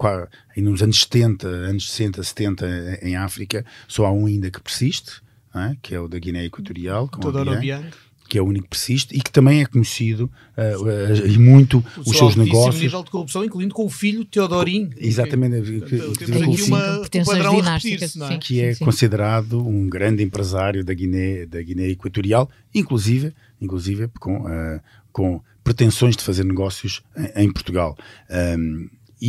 ainda 0.55 0.69
nos 0.69 0.81
anos 0.81 0.99
70, 1.01 1.47
anos 1.47 1.91
60, 1.91 2.23
70 2.23 2.99
em 3.01 3.15
África, 3.15 3.65
só 3.87 4.05
há 4.05 4.11
um 4.11 4.25
ainda 4.25 4.51
que 4.51 4.61
persiste, 4.61 5.21
é? 5.55 5.75
que 5.81 5.95
é 5.95 5.99
o 5.99 6.07
da 6.07 6.19
Guiné 6.19 6.45
Equatorial, 6.45 7.07
com 7.07 7.19
Todoro 7.19 7.53
Obiang 7.53 7.89
que 8.29 8.37
é 8.37 8.41
o 8.41 8.45
único 8.45 8.65
que 8.65 8.69
persiste 8.69 9.17
e 9.17 9.21
que 9.21 9.31
também 9.31 9.61
é 9.61 9.65
conhecido 9.65 10.31
uh, 10.55 10.83
uh, 10.83 11.27
e 11.27 11.37
muito 11.39 11.83
o 11.97 12.09
os 12.11 12.15
seus 12.15 12.35
negócios. 12.35 12.79
nível 12.79 13.03
de 13.03 13.09
corrupção, 13.09 13.43
incluindo 13.43 13.73
com 13.73 13.85
o 13.85 13.89
filho 13.89 14.23
Teodorim. 14.23 14.91
Exatamente. 14.95 15.81
Que, 15.81 15.97
temos 16.25 16.61
aqui 16.61 16.61
uma, 16.61 16.99
um 16.99 17.25
padrão 17.25 17.59
a 17.59 17.77
repetir-se, 17.77 18.23
é? 18.23 18.37
Que 18.37 18.61
é 18.61 18.73
sim. 18.75 18.85
considerado 18.85 19.59
um 19.67 19.89
grande 19.89 20.21
empresário 20.21 20.85
da 20.85 20.93
Guiné, 20.93 21.47
da 21.47 21.59
Guiné 21.61 21.89
Equatorial, 21.89 22.47
inclusive, 22.73 23.33
inclusive 23.59 24.07
com, 24.19 24.45
uh, 24.45 24.79
com 25.11 25.41
pretensões 25.63 26.15
de 26.15 26.23
fazer 26.23 26.45
negócios 26.45 27.01
em, 27.17 27.45
em 27.45 27.51
Portugal. 27.51 27.97
Um, 28.29 28.87
e, 29.19 29.27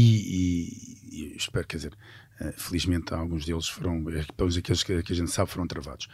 e, 1.10 1.32
e, 1.32 1.36
espero, 1.36 1.66
quer 1.66 1.78
dizer, 1.78 1.92
felizmente 2.56 3.12
alguns 3.14 3.44
deles 3.44 3.66
foram, 3.66 4.04
pelos 4.36 4.56
aqueles 4.56 4.82
que, 4.82 5.02
que 5.02 5.12
a 5.12 5.16
gente 5.16 5.30
sabe, 5.30 5.50
foram 5.50 5.66
travados. 5.66 6.06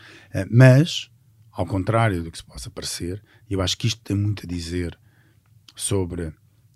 mas 0.50 1.10
ao 1.56 1.64
contrário 1.64 2.22
do 2.22 2.30
que 2.30 2.36
se 2.36 2.44
possa 2.44 2.70
parecer, 2.70 3.22
eu 3.48 3.62
acho 3.62 3.78
que 3.78 3.86
isto 3.86 4.02
tem 4.02 4.14
muito 4.14 4.44
a 4.44 4.48
dizer 4.48 4.98
sobre 5.74 6.30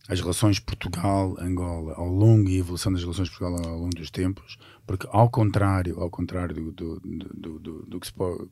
as 0.09 0.21
relações 0.21 0.59
Portugal-Angola 0.59 1.95
ao 1.97 2.09
longo 2.09 2.49
e 2.49 2.57
a 2.57 2.61
evolução 2.61 2.91
das 2.91 3.03
relações 3.03 3.29
Portugal 3.29 3.71
ao 3.71 3.79
longo 3.79 3.95
dos 3.95 4.11
tempos, 4.11 4.57
porque 4.87 5.07
ao 5.11 5.29
contrário, 5.29 6.01
ao 6.01 6.09
contrário 6.09 6.55
do, 6.55 6.73
do, 6.73 7.01
do, 7.01 7.59
do, 7.59 7.83
do 7.83 8.01
que 8.01 8.07
se 8.07 8.13
pode, 8.13 8.49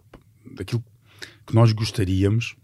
daquilo 0.54 0.85
que 1.47 1.54
nós 1.54 1.73
gostaríamos, 1.73 2.56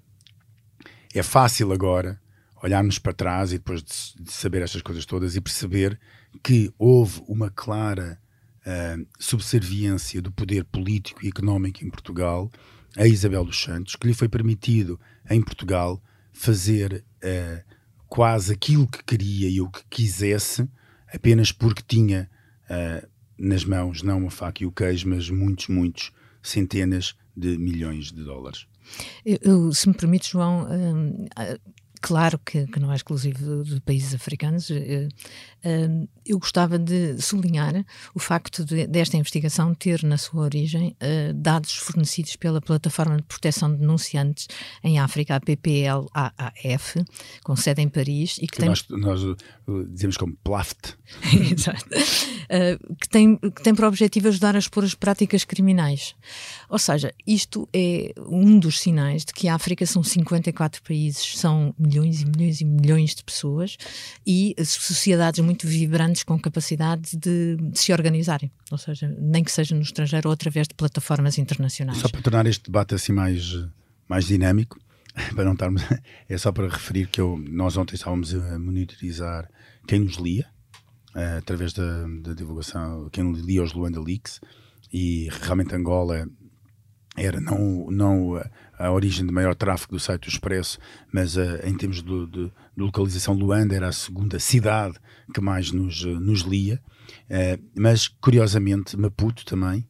é 1.14 1.22
fácil 1.22 1.72
agora 1.72 2.20
olharmos 2.62 2.98
para 2.98 3.14
trás 3.14 3.50
e 3.50 3.58
depois 3.58 3.82
de, 3.82 4.30
saber 4.30 4.60
estas 4.60 4.82
coisas 4.82 5.06
todas 5.06 5.36
e 5.36 5.40
perceber 5.40 5.98
que 6.42 6.70
houve 6.78 7.22
uma 7.26 7.48
clara 7.48 8.20
uh, 8.60 9.06
subserviência 9.18 10.20
do 10.20 10.30
poder 10.30 10.64
político 10.64 11.24
e 11.24 11.28
económico 11.28 11.82
em 11.82 11.88
Portugal 11.88 12.50
a 12.96 13.06
Isabel 13.06 13.44
dos 13.44 13.60
Santos, 13.60 13.96
que 13.96 14.06
lhe 14.06 14.14
foi 14.14 14.28
permitido 14.28 14.98
em 15.28 15.42
Portugal 15.42 16.02
fazer 16.32 17.04
uh, 17.22 17.74
quase 18.08 18.52
aquilo 18.52 18.86
que 18.86 19.02
queria 19.02 19.48
e 19.48 19.60
o 19.60 19.68
que 19.68 19.82
quisesse, 19.88 20.68
apenas 21.12 21.52
porque 21.52 21.82
tinha 21.86 22.30
uh, 22.70 23.08
nas 23.38 23.64
mãos 23.64 24.02
não 24.02 24.18
uma 24.18 24.30
faca 24.30 24.62
e 24.62 24.66
o 24.66 24.72
queijo, 24.72 25.08
mas 25.08 25.28
muitos, 25.28 25.68
muitos, 25.68 26.12
centenas 26.42 27.16
de 27.36 27.56
milhões 27.58 28.12
de 28.12 28.22
dólares. 28.22 28.66
Eu, 29.24 29.38
eu, 29.42 29.72
se 29.72 29.88
me 29.88 29.94
permite, 29.94 30.30
João, 30.30 30.68
hum, 30.70 31.26
claro 32.04 32.38
que, 32.38 32.66
que, 32.66 32.78
não 32.78 32.92
é 32.92 32.96
exclusivo 32.96 33.64
de 33.64 33.80
países 33.80 34.14
africanos. 34.14 34.70
Eh, 34.70 35.08
eh, 35.62 35.88
eu 36.26 36.38
gostava 36.38 36.78
de 36.78 37.18
sublinhar 37.18 37.82
o 38.14 38.18
facto 38.18 38.62
de, 38.62 38.86
desta 38.86 39.16
investigação 39.16 39.74
ter 39.74 40.02
na 40.02 40.18
sua 40.18 40.42
origem 40.42 40.94
eh, 41.00 41.32
dados 41.32 41.72
fornecidos 41.72 42.36
pela 42.36 42.60
Plataforma 42.60 43.16
de 43.16 43.22
Proteção 43.22 43.72
de 43.72 43.78
Denunciantes 43.78 44.48
em 44.82 44.98
África, 44.98 45.34
a 45.34 45.40
PPLAAF, 45.40 47.02
com 47.42 47.56
sede 47.56 47.80
em 47.80 47.88
Paris. 47.88 48.36
E 48.36 48.40
que, 48.42 48.48
que 48.48 48.58
tem... 48.58 48.68
nós, 48.68 48.86
nós 48.90 49.20
dizemos 49.88 50.18
como 50.18 50.36
PLAFT. 50.44 50.98
Exato. 51.56 51.86
que, 53.00 53.08
tem, 53.08 53.38
que 53.38 53.62
tem 53.62 53.74
por 53.74 53.86
objetivo 53.86 54.28
ajudar 54.28 54.54
a 54.54 54.58
expor 54.58 54.84
as 54.84 54.94
práticas 54.94 55.42
criminais. 55.44 56.14
Ou 56.68 56.78
seja, 56.78 57.14
isto 57.26 57.66
é 57.72 58.12
um 58.18 58.58
dos 58.58 58.78
sinais 58.78 59.24
de 59.24 59.32
que 59.32 59.48
a 59.48 59.54
África 59.54 59.86
são 59.86 60.02
54 60.02 60.82
países, 60.82 61.38
são 61.38 61.74
milhões 61.94 62.20
e 62.20 62.26
milhões 62.26 62.60
e 62.60 62.64
milhões 62.64 63.14
de 63.14 63.24
pessoas 63.24 63.76
e 64.26 64.54
sociedades 64.64 65.40
muito 65.40 65.66
vibrantes 65.66 66.22
com 66.22 66.38
capacidade 66.38 67.16
de, 67.16 67.56
de 67.56 67.78
se 67.78 67.92
organizarem, 67.92 68.50
ou 68.70 68.78
seja, 68.78 69.08
nem 69.18 69.44
que 69.44 69.52
seja 69.52 69.74
no 69.74 69.82
estrangeiro 69.82 70.28
ou 70.28 70.32
através 70.32 70.66
de 70.66 70.74
plataformas 70.74 71.38
internacionais. 71.38 71.98
Só 71.98 72.08
para 72.08 72.22
tornar 72.22 72.46
este 72.46 72.64
debate 72.64 72.94
assim 72.94 73.12
mais, 73.12 73.66
mais 74.08 74.26
dinâmico, 74.26 74.78
para 75.34 75.44
não 75.44 75.52
estarmos, 75.52 75.82
é 76.28 76.38
só 76.38 76.50
para 76.50 76.68
referir 76.68 77.06
que 77.08 77.20
eu, 77.20 77.38
nós 77.38 77.76
ontem 77.76 77.94
estávamos 77.94 78.34
a 78.34 78.58
monitorizar 78.58 79.48
quem 79.86 80.00
nos 80.00 80.16
lia, 80.16 80.46
uh, 81.14 81.38
através 81.38 81.72
da, 81.72 82.06
da, 82.22 82.34
divulgação, 82.34 83.08
quem 83.10 83.32
lia 83.32 83.62
os 83.62 83.72
Luanda 83.72 84.00
Leaks, 84.00 84.40
e 84.92 85.28
realmente 85.42 85.74
Angola 85.74 86.26
era 87.16 87.40
não, 87.40 87.86
não 87.90 88.36
a, 88.36 88.86
a, 88.86 88.92
origem 88.92 89.26
de 89.26 89.32
maior 89.32 89.54
tráfego 89.54 89.92
do 89.92 90.00
site 90.00 90.22
do 90.22 90.28
Expresso, 90.28 90.78
mas 91.12 91.38
a, 91.38 91.66
em 91.68 91.76
termos 91.76 92.02
de, 92.02 92.26
de, 92.26 92.46
de, 92.46 92.52
localização, 92.76 93.34
Luanda 93.34 93.74
era 93.74 93.88
a 93.88 93.92
segunda 93.92 94.38
cidade 94.38 94.96
que 95.32 95.40
mais 95.40 95.70
nos, 95.70 96.04
nos 96.04 96.40
lia. 96.40 96.80
Uh, 97.30 97.62
mas, 97.76 98.08
curiosamente, 98.08 98.96
Maputo 98.96 99.44
também 99.44 99.86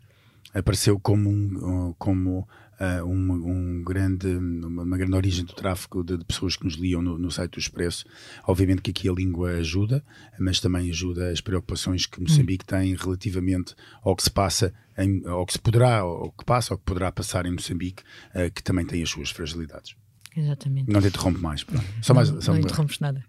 apareceu 0.52 0.98
como, 1.00 1.30
um, 1.30 1.94
como 1.98 2.46
uh, 2.80 3.04
uma, 3.04 3.34
um 3.34 3.82
grande, 3.82 4.28
uma, 4.28 4.96
grande 4.96 5.14
origem 5.14 5.44
do 5.44 5.52
tráfego 5.52 6.02
de, 6.02 6.18
de 6.18 6.24
pessoas 6.24 6.56
que 6.56 6.64
nos 6.64 6.74
liam 6.74 7.02
no, 7.02 7.18
no, 7.18 7.30
site 7.30 7.52
do 7.52 7.58
Expresso. 7.58 8.04
Obviamente 8.46 8.82
que 8.82 8.90
aqui 8.90 9.08
a 9.08 9.12
língua 9.12 9.50
ajuda, 9.52 10.04
mas 10.38 10.60
também 10.60 10.90
ajuda 10.90 11.30
as 11.30 11.40
preocupações 11.40 12.06
que 12.06 12.20
Moçambique 12.20 12.64
hum. 12.64 12.78
tem 12.78 12.94
relativamente 12.94 13.74
ao 14.02 14.14
que 14.16 14.22
se 14.22 14.30
passa, 14.30 14.72
em, 14.96 15.22
ao 15.26 15.46
que 15.46 15.52
se 15.52 15.58
poderá, 15.58 15.98
ao 15.98 16.32
que 16.32 16.44
passa, 16.44 16.74
ao 16.74 16.78
que 16.78 16.84
poderá 16.84 17.10
passar 17.12 17.46
em 17.46 17.52
Moçambique, 17.52 18.02
uh, 18.34 18.52
que 18.52 18.62
também 18.62 18.84
tem 18.84 19.02
as 19.02 19.10
suas 19.10 19.30
fragilidades. 19.30 19.94
Exatamente. 20.36 20.90
Não 20.90 21.00
te 21.00 21.08
interrompo 21.08 21.38
mais. 21.38 21.64
Só 22.02 22.12
mais 22.12 22.30
não, 22.30 22.40
só 22.40 22.52
não 22.52 22.60
interrompes 22.60 22.98
nada. 22.98 23.24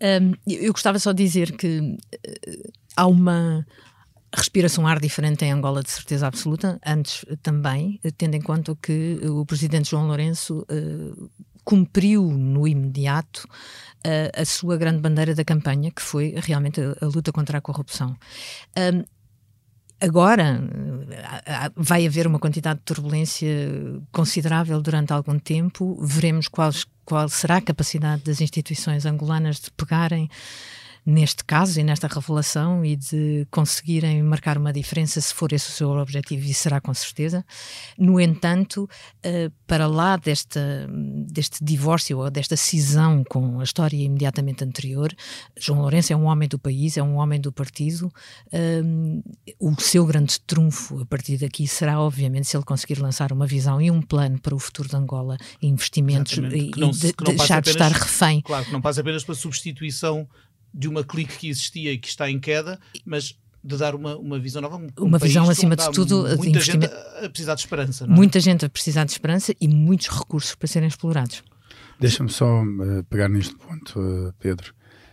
Um, 0.00 0.34
eu 0.46 0.72
gostava 0.72 0.98
só 0.98 1.12
de 1.12 1.22
dizer 1.22 1.52
que 1.52 1.78
uh, 1.78 2.72
há 2.96 3.06
uma 3.06 3.64
respira-se 4.34 4.80
um 4.80 4.86
ar 4.86 5.00
diferente 5.00 5.44
em 5.44 5.52
Angola, 5.52 5.82
de 5.82 5.90
certeza 5.90 6.26
absoluta, 6.26 6.78
antes 6.84 7.24
também, 7.42 8.00
tendo 8.16 8.34
em 8.34 8.40
conta 8.40 8.76
que 8.80 9.20
o 9.24 9.44
presidente 9.44 9.90
João 9.90 10.06
Lourenço 10.06 10.66
uh, 10.70 11.30
cumpriu 11.64 12.30
no 12.30 12.66
imediato 12.66 13.46
uh, 14.06 14.40
a 14.40 14.44
sua 14.44 14.76
grande 14.76 15.00
bandeira 15.00 15.34
da 15.34 15.44
campanha, 15.44 15.90
que 15.90 16.02
foi 16.02 16.34
realmente 16.36 16.80
a, 16.80 17.04
a 17.04 17.06
luta 17.06 17.32
contra 17.32 17.58
a 17.58 17.60
corrupção. 17.60 18.16
Um, 18.76 19.04
Agora 20.00 20.62
vai 21.74 22.06
haver 22.06 22.24
uma 22.28 22.38
quantidade 22.38 22.78
de 22.78 22.84
turbulência 22.84 23.48
considerável 24.12 24.80
durante 24.80 25.12
algum 25.12 25.40
tempo. 25.40 25.98
Veremos 26.00 26.46
qual, 26.46 26.70
qual 27.04 27.28
será 27.28 27.56
a 27.56 27.60
capacidade 27.60 28.22
das 28.22 28.40
instituições 28.40 29.04
angolanas 29.04 29.56
de 29.56 29.72
pegarem 29.72 30.30
neste 31.08 31.42
caso 31.42 31.80
e 31.80 31.82
nesta 31.82 32.06
revelação 32.06 32.84
e 32.84 32.94
de 32.94 33.46
conseguirem 33.50 34.22
marcar 34.22 34.58
uma 34.58 34.70
diferença 34.70 35.18
se 35.22 35.32
for 35.32 35.50
esse 35.54 35.70
o 35.70 35.72
seu 35.72 35.88
objetivo 35.92 36.44
e 36.44 36.52
será 36.52 36.82
com 36.82 36.92
certeza. 36.92 37.42
No 37.96 38.20
entanto, 38.20 38.86
uh, 39.24 39.50
para 39.66 39.86
lá 39.86 40.18
desta, 40.18 40.86
deste 41.26 41.64
divórcio 41.64 42.18
ou 42.18 42.30
desta 42.30 42.58
cisão 42.58 43.24
com 43.24 43.58
a 43.58 43.64
história 43.64 43.96
imediatamente 43.96 44.62
anterior, 44.62 45.10
João 45.58 45.80
Lourenço 45.80 46.12
é 46.12 46.16
um 46.16 46.24
homem 46.26 46.46
do 46.46 46.58
país, 46.58 46.98
é 46.98 47.02
um 47.02 47.14
homem 47.14 47.40
do 47.40 47.50
partido. 47.50 48.12
Uh, 48.52 49.22
o 49.58 49.80
seu 49.80 50.04
grande 50.04 50.38
trunfo 50.40 51.00
a 51.00 51.06
partir 51.06 51.38
daqui 51.38 51.66
será, 51.66 51.98
obviamente, 51.98 52.48
se 52.48 52.54
ele 52.54 52.64
conseguir 52.64 53.00
lançar 53.00 53.32
uma 53.32 53.46
visão 53.46 53.80
e 53.80 53.90
um 53.90 54.02
plano 54.02 54.38
para 54.38 54.54
o 54.54 54.58
futuro 54.58 54.90
de 54.90 54.96
Angola, 54.96 55.38
investimentos 55.62 56.36
Exatamente. 56.36 56.78
e, 56.78 56.78
não, 56.78 56.90
de, 56.90 57.14
deixar 57.34 57.62
de 57.62 57.70
estar 57.70 57.90
refém. 57.90 58.42
Claro, 58.42 58.66
que 58.66 58.72
não 58.72 58.82
passa 58.82 59.00
apenas 59.00 59.24
pela 59.24 59.34
substituição 59.34 60.28
de 60.72 60.88
uma 60.88 61.04
clique 61.04 61.38
que 61.38 61.48
existia 61.48 61.92
e 61.92 61.98
que 61.98 62.08
está 62.08 62.30
em 62.30 62.38
queda, 62.38 62.78
mas 63.04 63.36
de 63.62 63.76
dar 63.76 63.94
uma, 63.94 64.16
uma 64.16 64.38
visão 64.38 64.62
nova. 64.62 64.76
Um 64.76 65.04
uma 65.04 65.18
visão 65.18 65.48
acima 65.48 65.76
de 65.76 65.90
tudo. 65.92 66.24
Muita 66.36 66.60
gente 66.60 66.86
a 66.86 67.28
precisar 67.28 67.54
de 67.54 67.60
esperança. 67.60 68.04
É? 68.04 68.06
Muita 68.06 68.40
gente 68.40 68.64
a 68.64 68.68
precisar 68.68 69.04
de 69.04 69.12
esperança 69.12 69.54
e 69.60 69.68
muitos 69.68 70.08
recursos 70.08 70.54
para 70.54 70.68
serem 70.68 70.88
explorados. 70.88 71.42
Deixa-me 72.00 72.30
só 72.30 72.62
uh, 72.62 73.04
pegar 73.10 73.28
neste 73.28 73.56
ponto, 73.56 73.98
uh, 73.98 74.32
Pedro, 74.38 74.72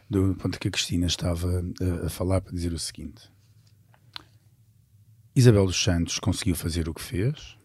do 0.09 0.35
ponto 0.35 0.59
que 0.59 0.67
a 0.67 0.71
Cristina 0.71 1.07
estava 1.07 1.47
uh, 1.47 2.05
a 2.05 2.09
falar 2.09 2.41
para 2.41 2.53
dizer 2.53 2.71
o 2.73 2.79
seguinte. 2.79 3.23
Isabel 5.35 5.65
dos 5.65 5.81
Santos 5.81 6.19
conseguiu 6.19 6.55
fazer 6.55 6.87
o 6.87 6.93
que 6.93 7.01
fez 7.01 7.57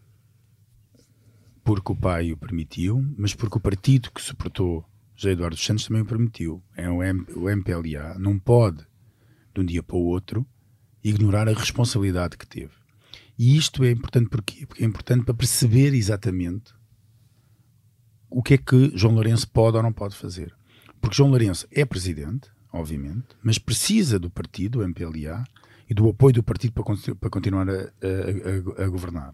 porque 1.63 1.91
o 1.91 1.95
pai 1.95 2.31
o 2.31 2.37
permitiu, 2.37 3.05
mas 3.17 3.33
porque 3.33 3.57
o 3.57 3.61
partido 3.61 4.11
que 4.11 4.21
suportou 4.21 4.85
José 5.21 5.33
Eduardo 5.33 5.55
Santos 5.55 5.85
também 5.85 6.01
o 6.01 6.05
permitiu. 6.05 6.63
É 6.75 6.89
o, 6.89 6.97
o 6.97 7.47
MPLA 7.47 8.17
não 8.17 8.39
pode, 8.39 8.83
de 9.53 9.61
um 9.61 9.63
dia 9.63 9.83
para 9.83 9.95
o 9.95 10.03
outro, 10.03 10.43
ignorar 11.03 11.47
a 11.47 11.53
responsabilidade 11.53 12.35
que 12.35 12.47
teve. 12.47 12.73
E 13.37 13.55
isto 13.55 13.83
é 13.83 13.91
importante 13.91 14.29
porquê? 14.29 14.65
Porque 14.65 14.83
é 14.83 14.87
importante 14.87 15.23
para 15.23 15.35
perceber 15.35 15.93
exatamente 15.93 16.73
o 18.31 18.41
que 18.41 18.55
é 18.55 18.57
que 18.57 18.91
João 18.97 19.13
Lourenço 19.13 19.47
pode 19.47 19.77
ou 19.77 19.83
não 19.83 19.93
pode 19.93 20.15
fazer. 20.15 20.55
Porque 20.99 21.15
João 21.15 21.29
Lourenço 21.29 21.67
é 21.71 21.85
presidente, 21.85 22.49
obviamente, 22.73 23.27
mas 23.43 23.59
precisa 23.59 24.17
do 24.17 24.29
partido, 24.31 24.79
o 24.79 24.83
MPLA, 24.83 25.43
e 25.91 25.93
do 25.93 26.07
apoio 26.07 26.33
do 26.33 26.41
partido 26.41 26.71
para, 26.71 26.85
para 27.15 27.29
continuar 27.29 27.69
a, 27.69 27.73
a, 27.73 28.81
a, 28.81 28.85
a 28.85 28.87
governar. 28.87 29.33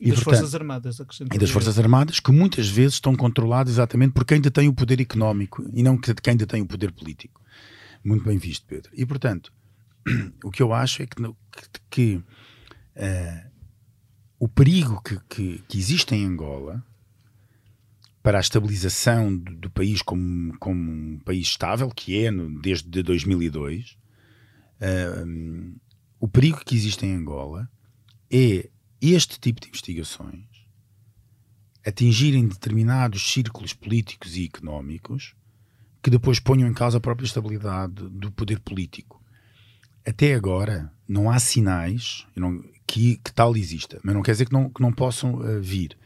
E, 0.00 0.08
e 0.08 0.10
das 0.10 0.18
portanto, 0.18 0.40
Forças 0.40 0.54
Armadas, 0.56 1.00
E 1.32 1.38
das 1.38 1.50
Forças 1.50 1.78
Armadas, 1.78 2.18
que 2.18 2.32
muitas 2.32 2.68
vezes 2.68 2.94
estão 2.94 3.14
controladas 3.14 3.74
exatamente 3.74 4.12
por 4.12 4.24
quem 4.24 4.36
ainda 4.36 4.50
tem 4.50 4.66
o 4.66 4.74
poder 4.74 5.00
económico 5.00 5.64
e 5.72 5.84
não 5.84 5.96
de 5.96 6.14
quem 6.14 6.32
ainda 6.32 6.44
tem 6.44 6.60
o 6.60 6.66
poder 6.66 6.90
político. 6.90 7.40
Muito 8.02 8.24
bem 8.24 8.36
visto, 8.36 8.66
Pedro. 8.66 8.90
E, 8.94 9.06
portanto, 9.06 9.52
o 10.42 10.50
que 10.50 10.60
eu 10.60 10.74
acho 10.74 11.02
é 11.02 11.06
que, 11.06 11.22
que, 11.22 11.80
que 11.88 12.16
uh, 12.16 13.50
o 14.40 14.48
perigo 14.48 15.00
que, 15.02 15.20
que, 15.28 15.62
que, 15.68 15.78
existe 15.78 16.16
em 16.16 16.24
Angola 16.24 16.84
para 18.24 18.38
a 18.38 18.40
estabilização 18.40 19.36
do, 19.38 19.54
do, 19.54 19.70
país 19.70 20.02
como, 20.02 20.58
como 20.58 20.90
um 20.90 21.20
país 21.24 21.46
estável, 21.46 21.88
que 21.90 22.24
é 22.24 22.30
no, 22.32 22.60
desde 22.60 23.04
2002, 23.04 23.96
eh, 24.80 25.24
o 26.20 26.28
perigo 26.28 26.64
que 26.64 26.74
existe 26.74 27.04
em 27.06 27.14
Angola 27.14 27.68
é 28.30 28.68
este 29.00 29.38
tipo 29.38 29.60
de 29.60 29.68
investigações 29.68 30.44
atingirem 31.86 32.48
determinados 32.48 33.30
círculos 33.30 33.72
políticos 33.72 34.36
e 34.36 34.44
económicos 34.46 35.36
que 36.02 36.10
depois 36.10 36.40
ponham 36.40 36.68
em 36.68 36.74
causa 36.74 36.98
a 36.98 37.00
própria 37.00 37.26
estabilidade 37.26 37.94
do 37.94 38.32
poder 38.32 38.58
político. 38.58 39.22
Até 40.04 40.34
agora 40.34 40.92
não 41.08 41.30
há 41.30 41.38
sinais 41.38 42.26
não, 42.34 42.60
que, 42.86 43.16
que, 43.18 43.32
tal 43.32 43.56
exista, 43.56 44.00
mas 44.02 44.14
não 44.14 44.22
quer 44.22 44.32
dizer 44.32 44.46
que 44.46 44.52
não, 44.52 44.68
que 44.68 44.82
não 44.82 44.92
possam 44.92 45.34
uh, 45.34 45.60
vir. 45.60 45.96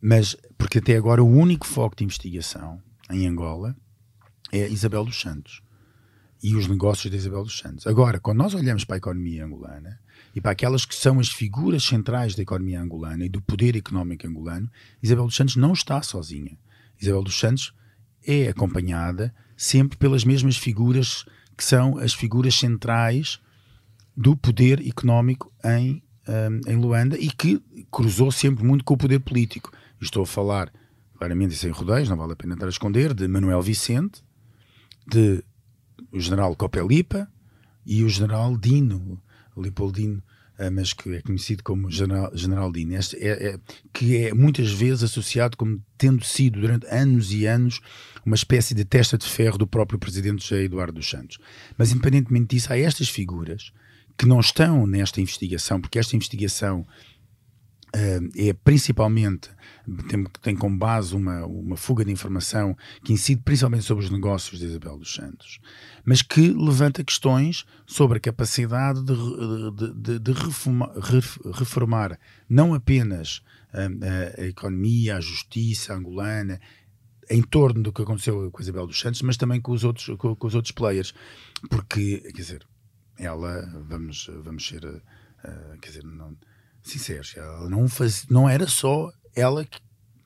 Mas 0.00 0.36
porque 0.56 0.78
até 0.78 0.96
agora 0.96 1.22
o 1.22 1.28
único 1.28 1.66
foco 1.66 1.96
de 1.96 2.04
investigação 2.04 2.80
em 3.10 3.26
Angola 3.26 3.76
é 4.52 4.68
Isabel 4.68 5.04
dos 5.04 5.20
Santos 5.20 5.60
e 6.44 6.54
os 6.54 6.68
negócios 6.68 7.10
de 7.10 7.16
Isabel 7.16 7.42
dos 7.42 7.56
Santos. 7.56 7.86
Agora, 7.86 8.20
quando 8.20 8.36
nós 8.36 8.52
olhamos 8.52 8.84
para 8.84 8.96
a 8.96 8.98
economia 8.98 9.46
angolana, 9.46 9.98
e 10.34 10.42
para 10.42 10.50
aquelas 10.50 10.84
que 10.84 10.94
são 10.94 11.18
as 11.18 11.30
figuras 11.30 11.82
centrais 11.82 12.34
da 12.34 12.42
economia 12.42 12.82
angolana 12.82 13.24
e 13.24 13.30
do 13.30 13.40
poder 13.40 13.74
económico 13.74 14.26
angolano, 14.26 14.70
Isabel 15.02 15.24
dos 15.24 15.36
Santos 15.36 15.56
não 15.56 15.72
está 15.72 16.02
sozinha. 16.02 16.58
Isabel 17.00 17.22
dos 17.22 17.38
Santos 17.38 17.72
é 18.26 18.48
acompanhada 18.48 19.34
sempre 19.56 19.96
pelas 19.96 20.22
mesmas 20.22 20.58
figuras 20.58 21.24
que 21.56 21.64
são 21.64 21.96
as 21.96 22.12
figuras 22.12 22.54
centrais 22.56 23.40
do 24.14 24.36
poder 24.36 24.86
económico 24.86 25.50
em, 25.64 26.02
um, 26.28 26.70
em 26.70 26.76
Luanda 26.76 27.16
e 27.18 27.30
que 27.30 27.58
cruzou 27.90 28.30
sempre 28.30 28.62
muito 28.62 28.84
com 28.84 28.92
o 28.92 28.98
poder 28.98 29.20
político. 29.20 29.72
Estou 29.98 30.24
a 30.24 30.26
falar, 30.26 30.70
claramente 31.16 31.54
sem 31.54 31.70
rodeios, 31.70 32.10
não 32.10 32.18
vale 32.18 32.34
a 32.34 32.36
pena 32.36 32.52
estar 32.52 32.66
a 32.66 32.68
esconder, 32.68 33.14
de 33.14 33.26
Manuel 33.26 33.62
Vicente, 33.62 34.22
de 35.06 35.42
o 36.12 36.20
general 36.20 36.54
Copelipa 36.56 37.28
e 37.84 38.02
o 38.02 38.08
general 38.08 38.56
Dino, 38.56 39.20
Leopoldino, 39.56 40.22
uh, 40.58 40.70
mas 40.72 40.92
que 40.92 41.14
é 41.14 41.22
conhecido 41.22 41.62
como 41.62 41.90
General, 41.90 42.30
General 42.34 42.72
Dino, 42.72 42.94
este 42.96 43.16
é, 43.16 43.54
é, 43.54 43.60
que 43.92 44.16
é 44.16 44.34
muitas 44.34 44.70
vezes 44.72 45.02
associado 45.02 45.56
como 45.56 45.82
tendo 45.98 46.24
sido 46.24 46.60
durante 46.60 46.86
anos 46.86 47.32
e 47.32 47.46
anos 47.46 47.80
uma 48.24 48.36
espécie 48.36 48.74
de 48.74 48.84
testa 48.84 49.18
de 49.18 49.26
ferro 49.26 49.58
do 49.58 49.66
próprio 49.66 49.98
presidente 49.98 50.42
José 50.42 50.64
Eduardo 50.64 50.94
dos 50.94 51.08
Santos. 51.08 51.38
Mas 51.76 51.92
independentemente 51.92 52.54
disso, 52.54 52.72
há 52.72 52.78
estas 52.78 53.08
figuras 53.08 53.72
que 54.16 54.26
não 54.26 54.40
estão 54.40 54.86
nesta 54.86 55.20
investigação, 55.20 55.80
porque 55.80 55.98
esta 55.98 56.16
investigação 56.16 56.86
é 58.36 58.52
principalmente, 58.52 59.50
tem, 60.08 60.24
tem 60.42 60.56
como 60.56 60.76
base 60.76 61.14
uma, 61.14 61.46
uma 61.46 61.76
fuga 61.76 62.04
de 62.04 62.10
informação 62.10 62.76
que 63.04 63.12
incide 63.12 63.40
principalmente 63.42 63.84
sobre 63.84 64.04
os 64.04 64.10
negócios 64.10 64.58
de 64.58 64.66
Isabel 64.66 64.98
dos 64.98 65.14
Santos, 65.14 65.60
mas 66.04 66.20
que 66.20 66.48
levanta 66.52 67.04
questões 67.04 67.64
sobre 67.86 68.18
a 68.18 68.20
capacidade 68.20 69.02
de, 69.04 69.14
de, 69.14 69.94
de, 69.94 70.18
de 70.18 70.32
reformar, 70.32 70.92
reformar, 71.52 72.18
não 72.48 72.74
apenas 72.74 73.42
a, 73.72 74.40
a, 74.42 74.46
economia, 74.46 75.16
a 75.16 75.20
justiça 75.20 75.94
angolana, 75.94 76.60
em 77.30 77.42
torno 77.42 77.82
do 77.82 77.92
que 77.92 78.02
aconteceu 78.02 78.50
com 78.50 78.60
Isabel 78.60 78.86
dos 78.86 78.98
Santos, 78.98 79.22
mas 79.22 79.36
também 79.36 79.60
com 79.60 79.72
os 79.72 79.84
outros, 79.84 80.14
com, 80.18 80.34
com 80.34 80.46
os 80.46 80.54
outros 80.54 80.72
players, 80.72 81.14
porque, 81.70 82.18
quer 82.18 82.32
dizer, 82.32 82.66
ela, 83.16 83.64
vamos, 83.88 84.28
vamos 84.42 84.66
ser, 84.66 84.84
uh, 84.84 85.78
quer 85.80 85.88
dizer, 85.88 86.04
não 86.04 86.36
sinceros. 86.84 87.34
Ela 87.36 87.68
não, 87.68 87.88
faz, 87.88 88.26
não 88.28 88.48
era 88.48 88.66
só 88.68 89.10
ela 89.34 89.64
que, 89.64 89.80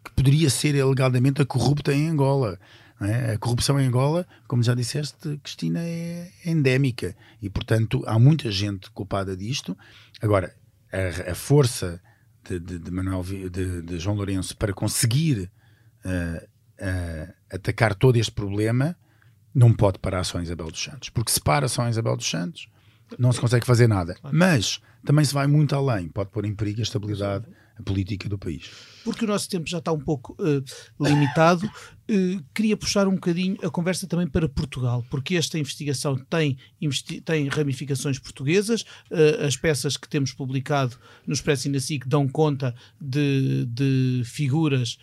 que 0.04 0.12
poderia 0.14 0.50
ser 0.50 0.80
alegadamente 0.80 1.40
a 1.40 1.46
corrupta 1.46 1.94
em 1.94 2.08
Angola. 2.08 2.58
É? 3.00 3.34
A 3.34 3.38
corrupção 3.38 3.78
em 3.80 3.86
Angola, 3.86 4.26
como 4.48 4.62
já 4.62 4.74
disseste, 4.74 5.38
Cristina, 5.42 5.80
é 5.80 6.30
endémica 6.44 7.16
e, 7.40 7.48
portanto, 7.48 8.02
há 8.06 8.18
muita 8.18 8.50
gente 8.50 8.90
culpada 8.90 9.36
disto. 9.36 9.78
Agora, 10.20 10.52
a, 10.92 11.30
a 11.30 11.34
força 11.34 12.02
de, 12.48 12.58
de, 12.58 12.78
de 12.78 12.90
Manuel 12.90 13.22
de, 13.22 13.82
de, 13.82 13.98
João 13.98 14.16
Lourenço 14.16 14.56
para 14.56 14.72
conseguir 14.72 15.50
uh, 16.04 16.44
uh, 16.44 17.34
atacar 17.52 17.94
todo 17.94 18.16
este 18.16 18.32
problema, 18.32 18.96
não 19.54 19.72
pode 19.72 19.98
parar 19.98 20.24
só 20.24 20.40
em 20.40 20.42
Isabel 20.42 20.70
dos 20.70 20.82
Santos. 20.82 21.08
Porque 21.10 21.30
se 21.30 21.40
para 21.40 21.68
só 21.68 21.86
em 21.86 21.90
Isabel 21.90 22.16
dos 22.16 22.28
Santos, 22.28 22.68
não 23.18 23.32
se 23.32 23.40
consegue 23.40 23.66
fazer 23.66 23.88
nada. 23.88 24.16
Mas 24.32 24.80
também 25.04 25.24
se 25.24 25.32
vai 25.32 25.46
muito 25.46 25.74
além, 25.74 26.08
pode 26.08 26.30
pôr 26.30 26.44
em 26.44 26.54
perigo 26.54 26.80
a 26.80 26.82
estabilidade 26.82 27.46
a 27.78 27.82
política 27.82 28.28
do 28.28 28.38
país. 28.38 28.70
Porque 29.04 29.24
o 29.24 29.28
nosso 29.28 29.48
tempo 29.48 29.68
já 29.68 29.78
está 29.78 29.92
um 29.92 29.98
pouco 29.98 30.36
uh, 30.40 30.62
limitado, 31.00 31.66
uh, 31.66 32.44
queria 32.54 32.76
puxar 32.76 33.06
um 33.06 33.14
bocadinho 33.14 33.56
a 33.62 33.70
conversa 33.70 34.06
também 34.06 34.26
para 34.26 34.48
Portugal, 34.48 35.04
porque 35.08 35.36
esta 35.36 35.58
investigação 35.58 36.16
tem, 36.16 36.58
tem 37.24 37.48
ramificações 37.48 38.18
portuguesas, 38.18 38.82
uh, 39.10 39.46
as 39.46 39.56
peças 39.56 39.96
que 39.96 40.08
temos 40.08 40.32
publicado 40.32 40.96
no 41.26 41.32
Expresso 41.32 41.68
e 41.68 41.70
na 41.70 41.80
SIC 41.80 42.06
dão 42.06 42.28
conta 42.28 42.74
de, 43.00 43.66
de 43.66 44.22
figuras 44.24 44.98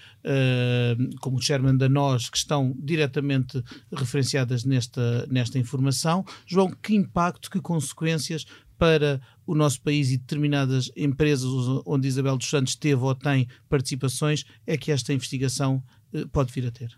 como 1.22 1.38
o 1.38 1.42
Chairman 1.42 1.78
da 1.78 1.88
NOS 1.88 2.32
que 2.32 2.38
estão 2.38 2.76
diretamente 2.80 3.64
referenciadas 3.94 4.64
nesta, 4.64 5.28
nesta 5.30 5.60
informação. 5.60 6.26
João, 6.48 6.72
que 6.72 6.96
impacto, 6.96 7.48
que 7.48 7.62
consequências 7.62 8.44
para 8.78 9.22
o 9.46 9.56
nosso 9.56 9.82
país 9.82 10.12
e 10.12 10.18
determinadas 10.18 10.92
empresas 10.96 11.52
onde 11.86 12.08
Isabel 12.08 12.38
dos 12.38 12.50
Santos 12.50 12.76
teve 12.76 13.02
ou 13.02 13.16
tem 13.16 13.48
participações 13.70 14.46
é 14.66 14.78
que 14.78 14.92
esta 14.92 15.14
investigação 15.14 15.84
eh, 16.14 16.26
pode 16.32 16.52
vir 16.52 16.68
a 16.68 16.72
ter? 16.72 16.98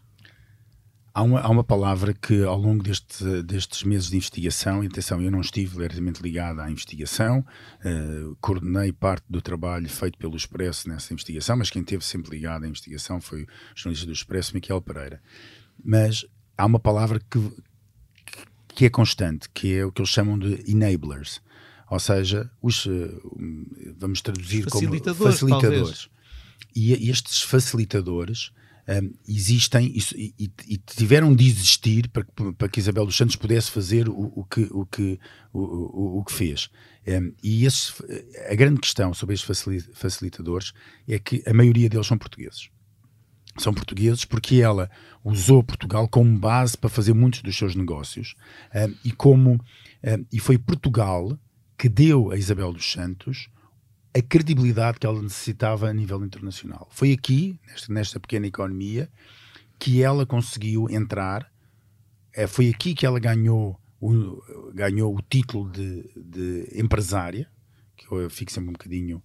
Há 1.17 1.23
uma, 1.23 1.39
há 1.39 1.49
uma 1.49 1.63
palavra 1.63 2.13
que 2.13 2.43
ao 2.43 2.59
longo 2.59 2.83
deste, 2.83 3.41
destes 3.41 3.81
meses 3.81 4.07
de 4.11 4.17
investigação, 4.17 4.83
e 4.83 4.87
atenção, 4.87 5.19
eu 5.19 5.31
não 5.31 5.41
estive 5.41 5.75
diretamente 5.77 6.21
ligado 6.21 6.59
à 6.59 6.69
investigação, 6.69 7.39
uh, 7.39 8.37
coordenei 8.39 8.91
parte 8.91 9.25
do 9.27 9.41
trabalho 9.41 9.89
feito 9.89 10.15
pelo 10.19 10.37
Expresso 10.37 10.87
nessa 10.87 11.11
investigação, 11.11 11.57
mas 11.57 11.71
quem 11.71 11.81
esteve 11.81 12.05
sempre 12.05 12.29
ligado 12.29 12.65
à 12.65 12.67
investigação 12.67 13.19
foi 13.19 13.45
o 13.45 13.47
jornalista 13.73 14.05
do 14.05 14.11
Expresso, 14.11 14.53
Miquel 14.53 14.79
Pereira. 14.79 15.19
Mas 15.83 16.23
há 16.55 16.67
uma 16.67 16.79
palavra 16.79 17.19
que, 17.19 17.51
que 18.67 18.85
é 18.85 18.89
constante, 18.91 19.49
que 19.49 19.73
é 19.73 19.83
o 19.83 19.91
que 19.91 19.99
eles 19.99 20.11
chamam 20.11 20.37
de 20.37 20.63
enablers 20.69 21.41
ou 21.89 21.99
seja, 21.99 22.49
os, 22.61 22.85
eh, 22.85 23.11
vamos 23.97 24.21
traduzir 24.21 24.63
facilitadores, 24.63 25.39
como 25.39 25.61
facilitadores. 25.61 26.09
E 26.75 27.09
estes 27.09 27.41
facilitadores 27.41 28.51
um, 28.87 28.93
ehm, 28.93 29.09
existem 29.27 29.93
e, 29.95 30.33
e, 30.37 30.51
e, 30.67 30.77
tiveram 30.77 31.33
de 31.33 31.47
existir 31.47 32.09
para, 32.09 32.25
para 32.57 32.69
que 32.69 32.79
Isabel 32.79 33.05
dos 33.05 33.15
Santos 33.15 33.35
pudesse 33.35 33.71
fazer 33.71 34.09
o, 34.09 34.33
o 34.35 34.43
que, 34.43 34.67
o, 34.71 34.85
que, 34.85 35.19
o, 35.53 36.19
o, 36.19 36.23
que 36.23 36.33
fez. 36.33 36.69
Um, 37.07 37.11
ehm, 37.11 37.31
e 37.41 37.65
esses, 37.65 37.93
a 38.49 38.55
grande 38.55 38.81
questão 38.81 39.13
sobre 39.13 39.35
estes 39.35 39.89
facilitadores 39.93 40.73
é 41.07 41.17
que 41.17 41.41
a 41.47 41.53
maioria 41.53 41.89
deles 41.89 42.07
são 42.07 42.17
portugueses. 42.17 42.69
São 43.57 43.73
portugueses 43.73 44.23
porque 44.23 44.57
ela 44.57 44.89
usou 45.23 45.63
Portugal 45.63 46.07
como 46.07 46.37
base 46.37 46.77
para 46.77 46.89
fazer 46.89 47.13
muitos 47.13 47.41
dos 47.41 47.57
seus 47.57 47.75
negócios 47.75 48.35
um, 48.75 48.93
e 49.03 49.11
como 49.11 49.59
e 50.31 50.39
foi 50.39 50.59
Portugal 50.59 51.37
que 51.77 51.87
deu 51.87 52.31
a 52.31 52.37
Isabel 52.37 52.73
dos 52.73 52.91
Santos 52.91 53.49
a 54.17 54.21
credibilidade 54.21 54.99
que 54.99 55.05
ela 55.05 55.21
necessitava 55.21 55.89
a 55.89 55.93
nível 55.93 56.25
internacional. 56.25 56.87
Foi 56.89 57.11
aqui, 57.11 57.59
nesta, 57.67 57.93
nesta 57.93 58.19
pequena 58.19 58.47
economia, 58.47 59.09
que 59.77 60.01
ela 60.01 60.25
conseguiu 60.25 60.89
entrar. 60.89 61.51
É, 62.33 62.47
foi 62.47 62.69
aqui 62.69 62.95
que 62.95 63.05
ela 63.05 63.19
ganhou 63.19 63.79
o, 63.99 64.41
ganhou 64.73 65.15
o 65.15 65.21
título 65.21 65.69
de, 65.69 66.09
de 66.15 66.67
empresária, 66.73 67.47
que 67.95 68.11
eu 68.11 68.29
fico 68.29 68.51
sempre 68.51 68.69
um 68.69 68.73
bocadinho, 68.73 69.23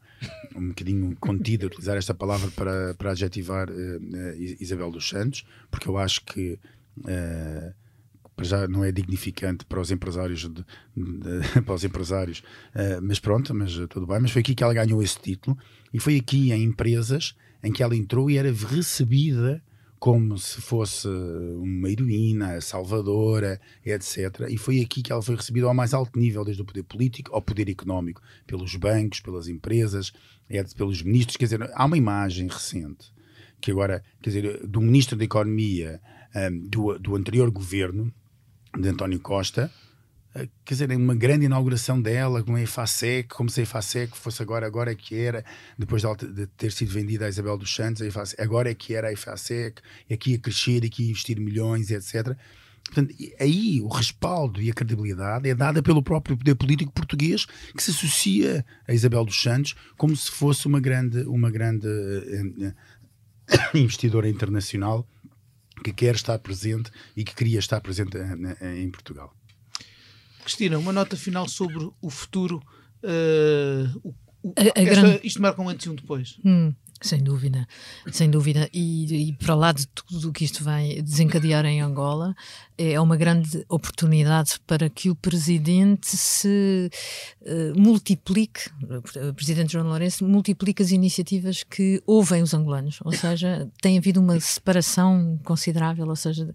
um 0.54 0.68
bocadinho 0.68 1.16
contido 1.16 1.64
a 1.64 1.66
utilizar 1.68 1.96
esta 1.96 2.14
palavra 2.14 2.50
para, 2.50 2.94
para 2.94 3.10
adjetivar 3.12 3.70
uh, 3.70 3.74
uh, 3.74 4.34
Isabel 4.60 4.90
dos 4.90 5.08
Santos, 5.08 5.44
porque 5.70 5.88
eu 5.88 5.96
acho 5.96 6.22
que 6.24 6.58
uh, 6.98 7.74
já 8.44 8.66
não 8.68 8.84
é 8.84 8.92
dignificante 8.92 9.64
para 9.64 9.80
os 9.80 9.90
empresários, 9.90 10.40
de, 10.40 10.64
de, 10.96 11.62
para 11.64 11.74
os 11.74 11.84
empresários, 11.84 12.40
uh, 12.74 13.00
mas 13.02 13.18
pronto, 13.18 13.54
mas 13.54 13.74
tudo 13.88 14.06
bem. 14.06 14.20
Mas 14.20 14.30
foi 14.30 14.40
aqui 14.40 14.54
que 14.54 14.62
ela 14.62 14.74
ganhou 14.74 15.02
esse 15.02 15.18
título 15.20 15.56
e 15.92 16.00
foi 16.00 16.16
aqui 16.16 16.52
em 16.52 16.62
empresas 16.62 17.34
em 17.62 17.72
que 17.72 17.82
ela 17.82 17.94
entrou 17.94 18.30
e 18.30 18.36
era 18.36 18.52
recebida 18.52 19.62
como 20.02 20.36
se 20.36 20.60
fosse 20.60 21.06
uma 21.06 21.88
heroína, 21.88 22.60
salvadora, 22.60 23.60
etc. 23.86 24.48
E 24.50 24.58
foi 24.58 24.80
aqui 24.80 25.00
que 25.00 25.12
ela 25.12 25.22
foi 25.22 25.36
recebida 25.36 25.68
ao 25.68 25.74
mais 25.74 25.94
alto 25.94 26.18
nível, 26.18 26.44
desde 26.44 26.60
o 26.60 26.64
poder 26.64 26.82
político 26.82 27.32
ao 27.32 27.40
poder 27.40 27.68
económico, 27.68 28.20
pelos 28.44 28.74
bancos, 28.74 29.20
pelas 29.20 29.46
empresas, 29.46 30.12
pelos 30.76 31.02
ministros. 31.02 31.36
Quer 31.36 31.44
dizer, 31.44 31.70
há 31.72 31.84
uma 31.84 31.96
imagem 31.96 32.48
recente 32.48 33.12
que 33.60 33.70
agora, 33.70 34.02
quer 34.20 34.30
dizer, 34.30 34.66
do 34.66 34.80
ministro 34.80 35.16
da 35.16 35.24
Economia 35.24 36.00
um, 36.34 36.38
eh, 36.40 36.50
do, 36.50 36.98
do 36.98 37.14
anterior 37.14 37.48
governo, 37.48 38.12
de 38.78 38.88
António 38.88 39.20
Costa, 39.20 39.70
eh, 40.34 40.48
quer 40.64 40.74
dizer, 40.74 40.90
uma 40.96 41.14
grande 41.14 41.44
inauguração 41.46 42.00
dela 42.00 42.42
com 42.42 42.54
a 42.54 42.62
EFASEC, 42.62 43.28
como 43.28 43.50
se 43.50 43.60
a 43.60 43.62
EFASEC 43.64 44.16
fosse 44.16 44.42
agora, 44.42 44.66
agora 44.66 44.92
é 44.92 44.94
que 44.94 45.18
era, 45.18 45.44
depois 45.78 46.02
de 46.02 46.46
ter 46.56 46.72
sido 46.72 46.90
vendida 46.90 47.26
a 47.26 47.28
Isabel 47.28 47.58
dos 47.58 47.74
Santos, 47.74 48.02
a 48.02 48.06
EFASEC, 48.06 48.40
agora 48.40 48.70
é 48.70 48.74
que 48.74 48.94
era 48.94 49.08
a 49.08 49.12
EFASEC, 49.12 49.82
aqui 50.10 50.34
a 50.34 50.38
crescer, 50.38 50.84
aqui 50.84 51.06
a 51.06 51.10
investir 51.10 51.38
milhões, 51.38 51.90
etc. 51.90 52.36
Portanto, 52.84 53.14
aí 53.38 53.80
o 53.80 53.88
respaldo 53.88 54.60
e 54.60 54.70
a 54.70 54.74
credibilidade 54.74 55.48
é 55.48 55.54
dada 55.54 55.82
pelo 55.82 56.02
próprio 56.02 56.36
poder 56.36 56.54
político 56.54 56.92
português 56.92 57.46
que 57.76 57.82
se 57.82 57.90
associa 57.90 58.64
a 58.86 58.92
Isabel 58.92 59.24
dos 59.24 59.40
Santos 59.40 59.74
como 59.96 60.16
se 60.16 60.30
fosse 60.30 60.66
uma 60.66 60.80
grande, 60.80 61.22
uma 61.22 61.50
grande 61.50 61.86
uh, 61.86 62.74
investidora 63.74 64.28
internacional 64.28 65.06
que 65.82 65.92
quer 65.92 66.14
estar 66.14 66.38
presente 66.38 66.90
e 67.16 67.24
que 67.24 67.34
queria 67.34 67.58
estar 67.58 67.80
presente 67.80 68.16
em 68.60 68.90
Portugal. 68.90 69.34
Cristina, 70.42 70.78
uma 70.78 70.92
nota 70.92 71.16
final 71.16 71.48
sobre 71.48 71.90
o 72.00 72.10
futuro. 72.10 72.62
Uh, 73.02 74.00
o, 74.02 74.14
o, 74.42 74.54
a, 74.56 74.62
a 74.62 74.66
esta, 74.66 74.82
grande... 74.84 75.20
Isto 75.26 75.42
marca 75.42 75.62
um 75.62 75.68
antes 75.68 75.86
e 75.86 75.90
um 75.90 75.94
depois. 75.94 76.38
Hum. 76.44 76.74
Sem 77.02 77.22
dúvida, 77.22 77.66
sem 78.12 78.30
dúvida. 78.30 78.68
E, 78.72 79.28
e 79.28 79.32
para 79.32 79.54
lá 79.54 79.72
de 79.72 79.86
tudo 79.88 80.30
o 80.30 80.32
que 80.32 80.44
isto 80.44 80.62
vai 80.62 81.02
desencadear 81.02 81.64
em 81.66 81.80
Angola, 81.80 82.34
é 82.78 83.00
uma 83.00 83.16
grande 83.16 83.64
oportunidade 83.68 84.58
para 84.66 84.88
que 84.88 85.10
o 85.10 85.14
presidente 85.14 86.16
se 86.16 86.90
uh, 87.42 87.80
multiplique, 87.80 88.70
o 89.28 89.34
presidente 89.34 89.72
João 89.72 89.86
Lourenço, 89.86 90.26
multiplique 90.26 90.82
as 90.82 90.90
iniciativas 90.90 91.62
que 91.62 92.02
ouvem 92.06 92.42
os 92.42 92.54
angolanos. 92.54 92.98
Ou 93.04 93.12
seja, 93.12 93.68
tem 93.80 93.98
havido 93.98 94.20
uma 94.20 94.38
separação 94.40 95.38
considerável, 95.44 96.08
ou 96.08 96.16
seja, 96.16 96.50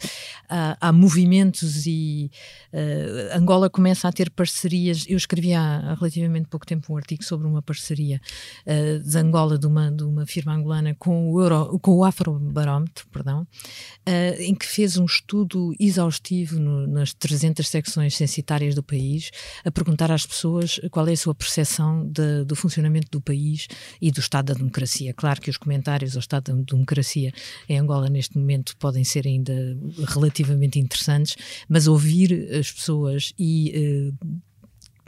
há, 0.49 0.77
há 0.81 0.91
movimentos 0.91 1.85
e 1.85 2.31
uh, 2.73 3.37
Angola 3.37 3.69
começa 3.69 4.07
a 4.07 4.11
ter 4.11 4.29
parcerias. 4.29 5.05
Eu 5.07 5.17
escrevi 5.17 5.53
há, 5.53 5.95
relativamente 5.95 6.47
pouco 6.47 6.65
tempo 6.65 6.93
um 6.93 6.97
artigo 6.97 7.23
sobre 7.23 7.47
uma 7.47 7.61
parceria 7.61 8.19
uh, 8.65 8.99
de 8.99 9.17
Angola, 9.17 9.57
de 9.57 9.67
uma, 9.67 9.91
de 9.91 10.03
uma 10.03 10.25
firma 10.37 10.53
angolana 10.53 10.95
com 10.99 11.31
o, 11.31 11.41
Euro, 11.41 11.79
com 11.79 11.97
o 11.97 12.03
Afrobarómetro, 12.03 13.07
perdão, 13.11 13.41
uh, 13.41 14.39
em 14.41 14.53
que 14.53 14.67
fez 14.67 14.95
um 14.95 15.05
estudo 15.05 15.73
exaustivo 15.79 16.59
no, 16.59 16.85
nas 16.85 17.11
300 17.11 17.67
secções 17.67 18.15
censitárias 18.15 18.75
do 18.75 18.83
país, 18.83 19.31
a 19.65 19.71
perguntar 19.71 20.11
às 20.11 20.27
pessoas 20.27 20.79
qual 20.91 21.07
é 21.07 21.13
a 21.13 21.17
sua 21.17 21.33
percepção 21.33 22.07
de, 22.07 22.43
do 22.45 22.55
funcionamento 22.55 23.09
do 23.09 23.19
país 23.19 23.67
e 23.99 24.11
do 24.11 24.19
estado 24.19 24.47
da 24.47 24.53
democracia. 24.53 25.11
Claro 25.11 25.41
que 25.41 25.49
os 25.49 25.57
comentários 25.57 26.15
ao 26.15 26.19
estado 26.19 26.53
da 26.53 26.63
democracia 26.63 27.33
em 27.67 27.79
Angola 27.79 28.07
neste 28.07 28.37
momento 28.37 28.77
podem 28.77 29.03
ser 29.03 29.25
ainda 29.25 29.75
relativamente 30.07 30.79
interessantes, 30.79 31.35
mas 31.67 31.87
ouvir 31.87 32.47
as 32.53 32.71
pessoas 32.71 33.33
e 33.39 34.13
uh, 34.21 34.37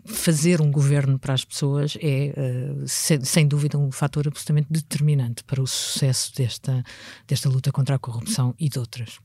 fazer 0.06 0.62
um 0.62 0.72
governo 0.72 1.18
para 1.20 1.34
as 1.34 1.44
pessoas 1.44 1.98
é, 2.02 2.34
uh, 2.36 2.88
sem, 2.88 3.24
sem, 3.24 3.48
dúvida, 3.48 3.78
um 3.78 3.92
fator 3.92 4.28
absolutamente 4.28 4.68
determinante 4.70 5.44
para 5.44 5.62
o 5.62 5.68
sucesso 5.68 6.34
desta, 6.36 6.84
desta 7.28 7.50
luta 7.50 7.72
contra 7.72 7.96
a 7.96 8.00
corrupção 8.00 8.56
e 8.60 8.70
de 8.70 8.80
outras. 8.80 9.20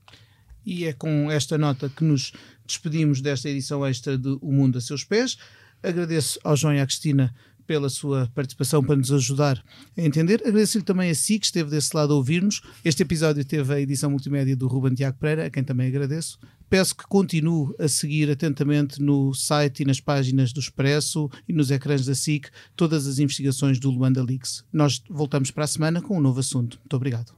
E 0.64 0.84
é 0.86 0.92
com 0.92 1.30
esta 1.30 1.58
nota 1.58 1.88
que 1.88 2.04
nos 2.04 2.32
despedimos 2.66 3.20
desta 3.20 3.48
edição 3.48 3.86
extra 3.86 4.16
de 4.16 4.38
O 4.40 4.50
Mundo 4.50 4.78
a 4.78 4.80
Seus 4.80 5.04
Pés. 5.04 5.36
Agradeço 5.82 6.38
ao 6.42 6.56
João 6.56 6.74
e 6.74 6.80
à 6.80 6.86
Cristina 6.86 7.34
pela 7.66 7.88
sua 7.88 8.30
participação 8.34 8.82
para 8.82 8.96
nos 8.96 9.12
ajudar 9.12 9.62
a 9.96 10.00
entender. 10.00 10.40
Agradeço-lhe 10.40 10.84
também 10.84 11.10
a 11.10 11.14
si 11.14 11.38
que 11.38 11.46
esteve 11.46 11.70
desse 11.70 11.96
lado 11.96 12.12
a 12.12 12.16
ouvir-nos. 12.16 12.62
Este 12.84 13.02
episódio 13.02 13.44
teve 13.44 13.72
a 13.72 13.80
edição 13.80 14.10
multimédia 14.10 14.56
do 14.56 14.66
Ruben 14.66 14.94
Tiago 14.94 15.18
Pereira, 15.18 15.46
a 15.46 15.50
quem 15.50 15.64
também 15.64 15.88
agradeço. 15.88 16.38
Peço 16.68 16.96
que 16.96 17.06
continue 17.06 17.74
a 17.78 17.86
seguir 17.86 18.30
atentamente 18.30 19.00
no 19.00 19.32
site 19.34 19.80
e 19.80 19.84
nas 19.84 20.00
páginas 20.00 20.52
do 20.52 20.60
Expresso 20.60 21.30
e 21.48 21.52
nos 21.52 21.70
ecrãs 21.70 22.04
da 22.04 22.14
SIC 22.14 22.48
todas 22.74 23.06
as 23.06 23.18
investigações 23.18 23.78
do 23.78 23.90
Luanda 23.90 24.22
Leaks. 24.22 24.64
Nós 24.72 25.02
voltamos 25.08 25.50
para 25.50 25.64
a 25.64 25.68
semana 25.68 26.02
com 26.02 26.16
um 26.16 26.20
novo 26.20 26.40
assunto. 26.40 26.78
Muito 26.78 26.96
obrigado. 26.96 27.32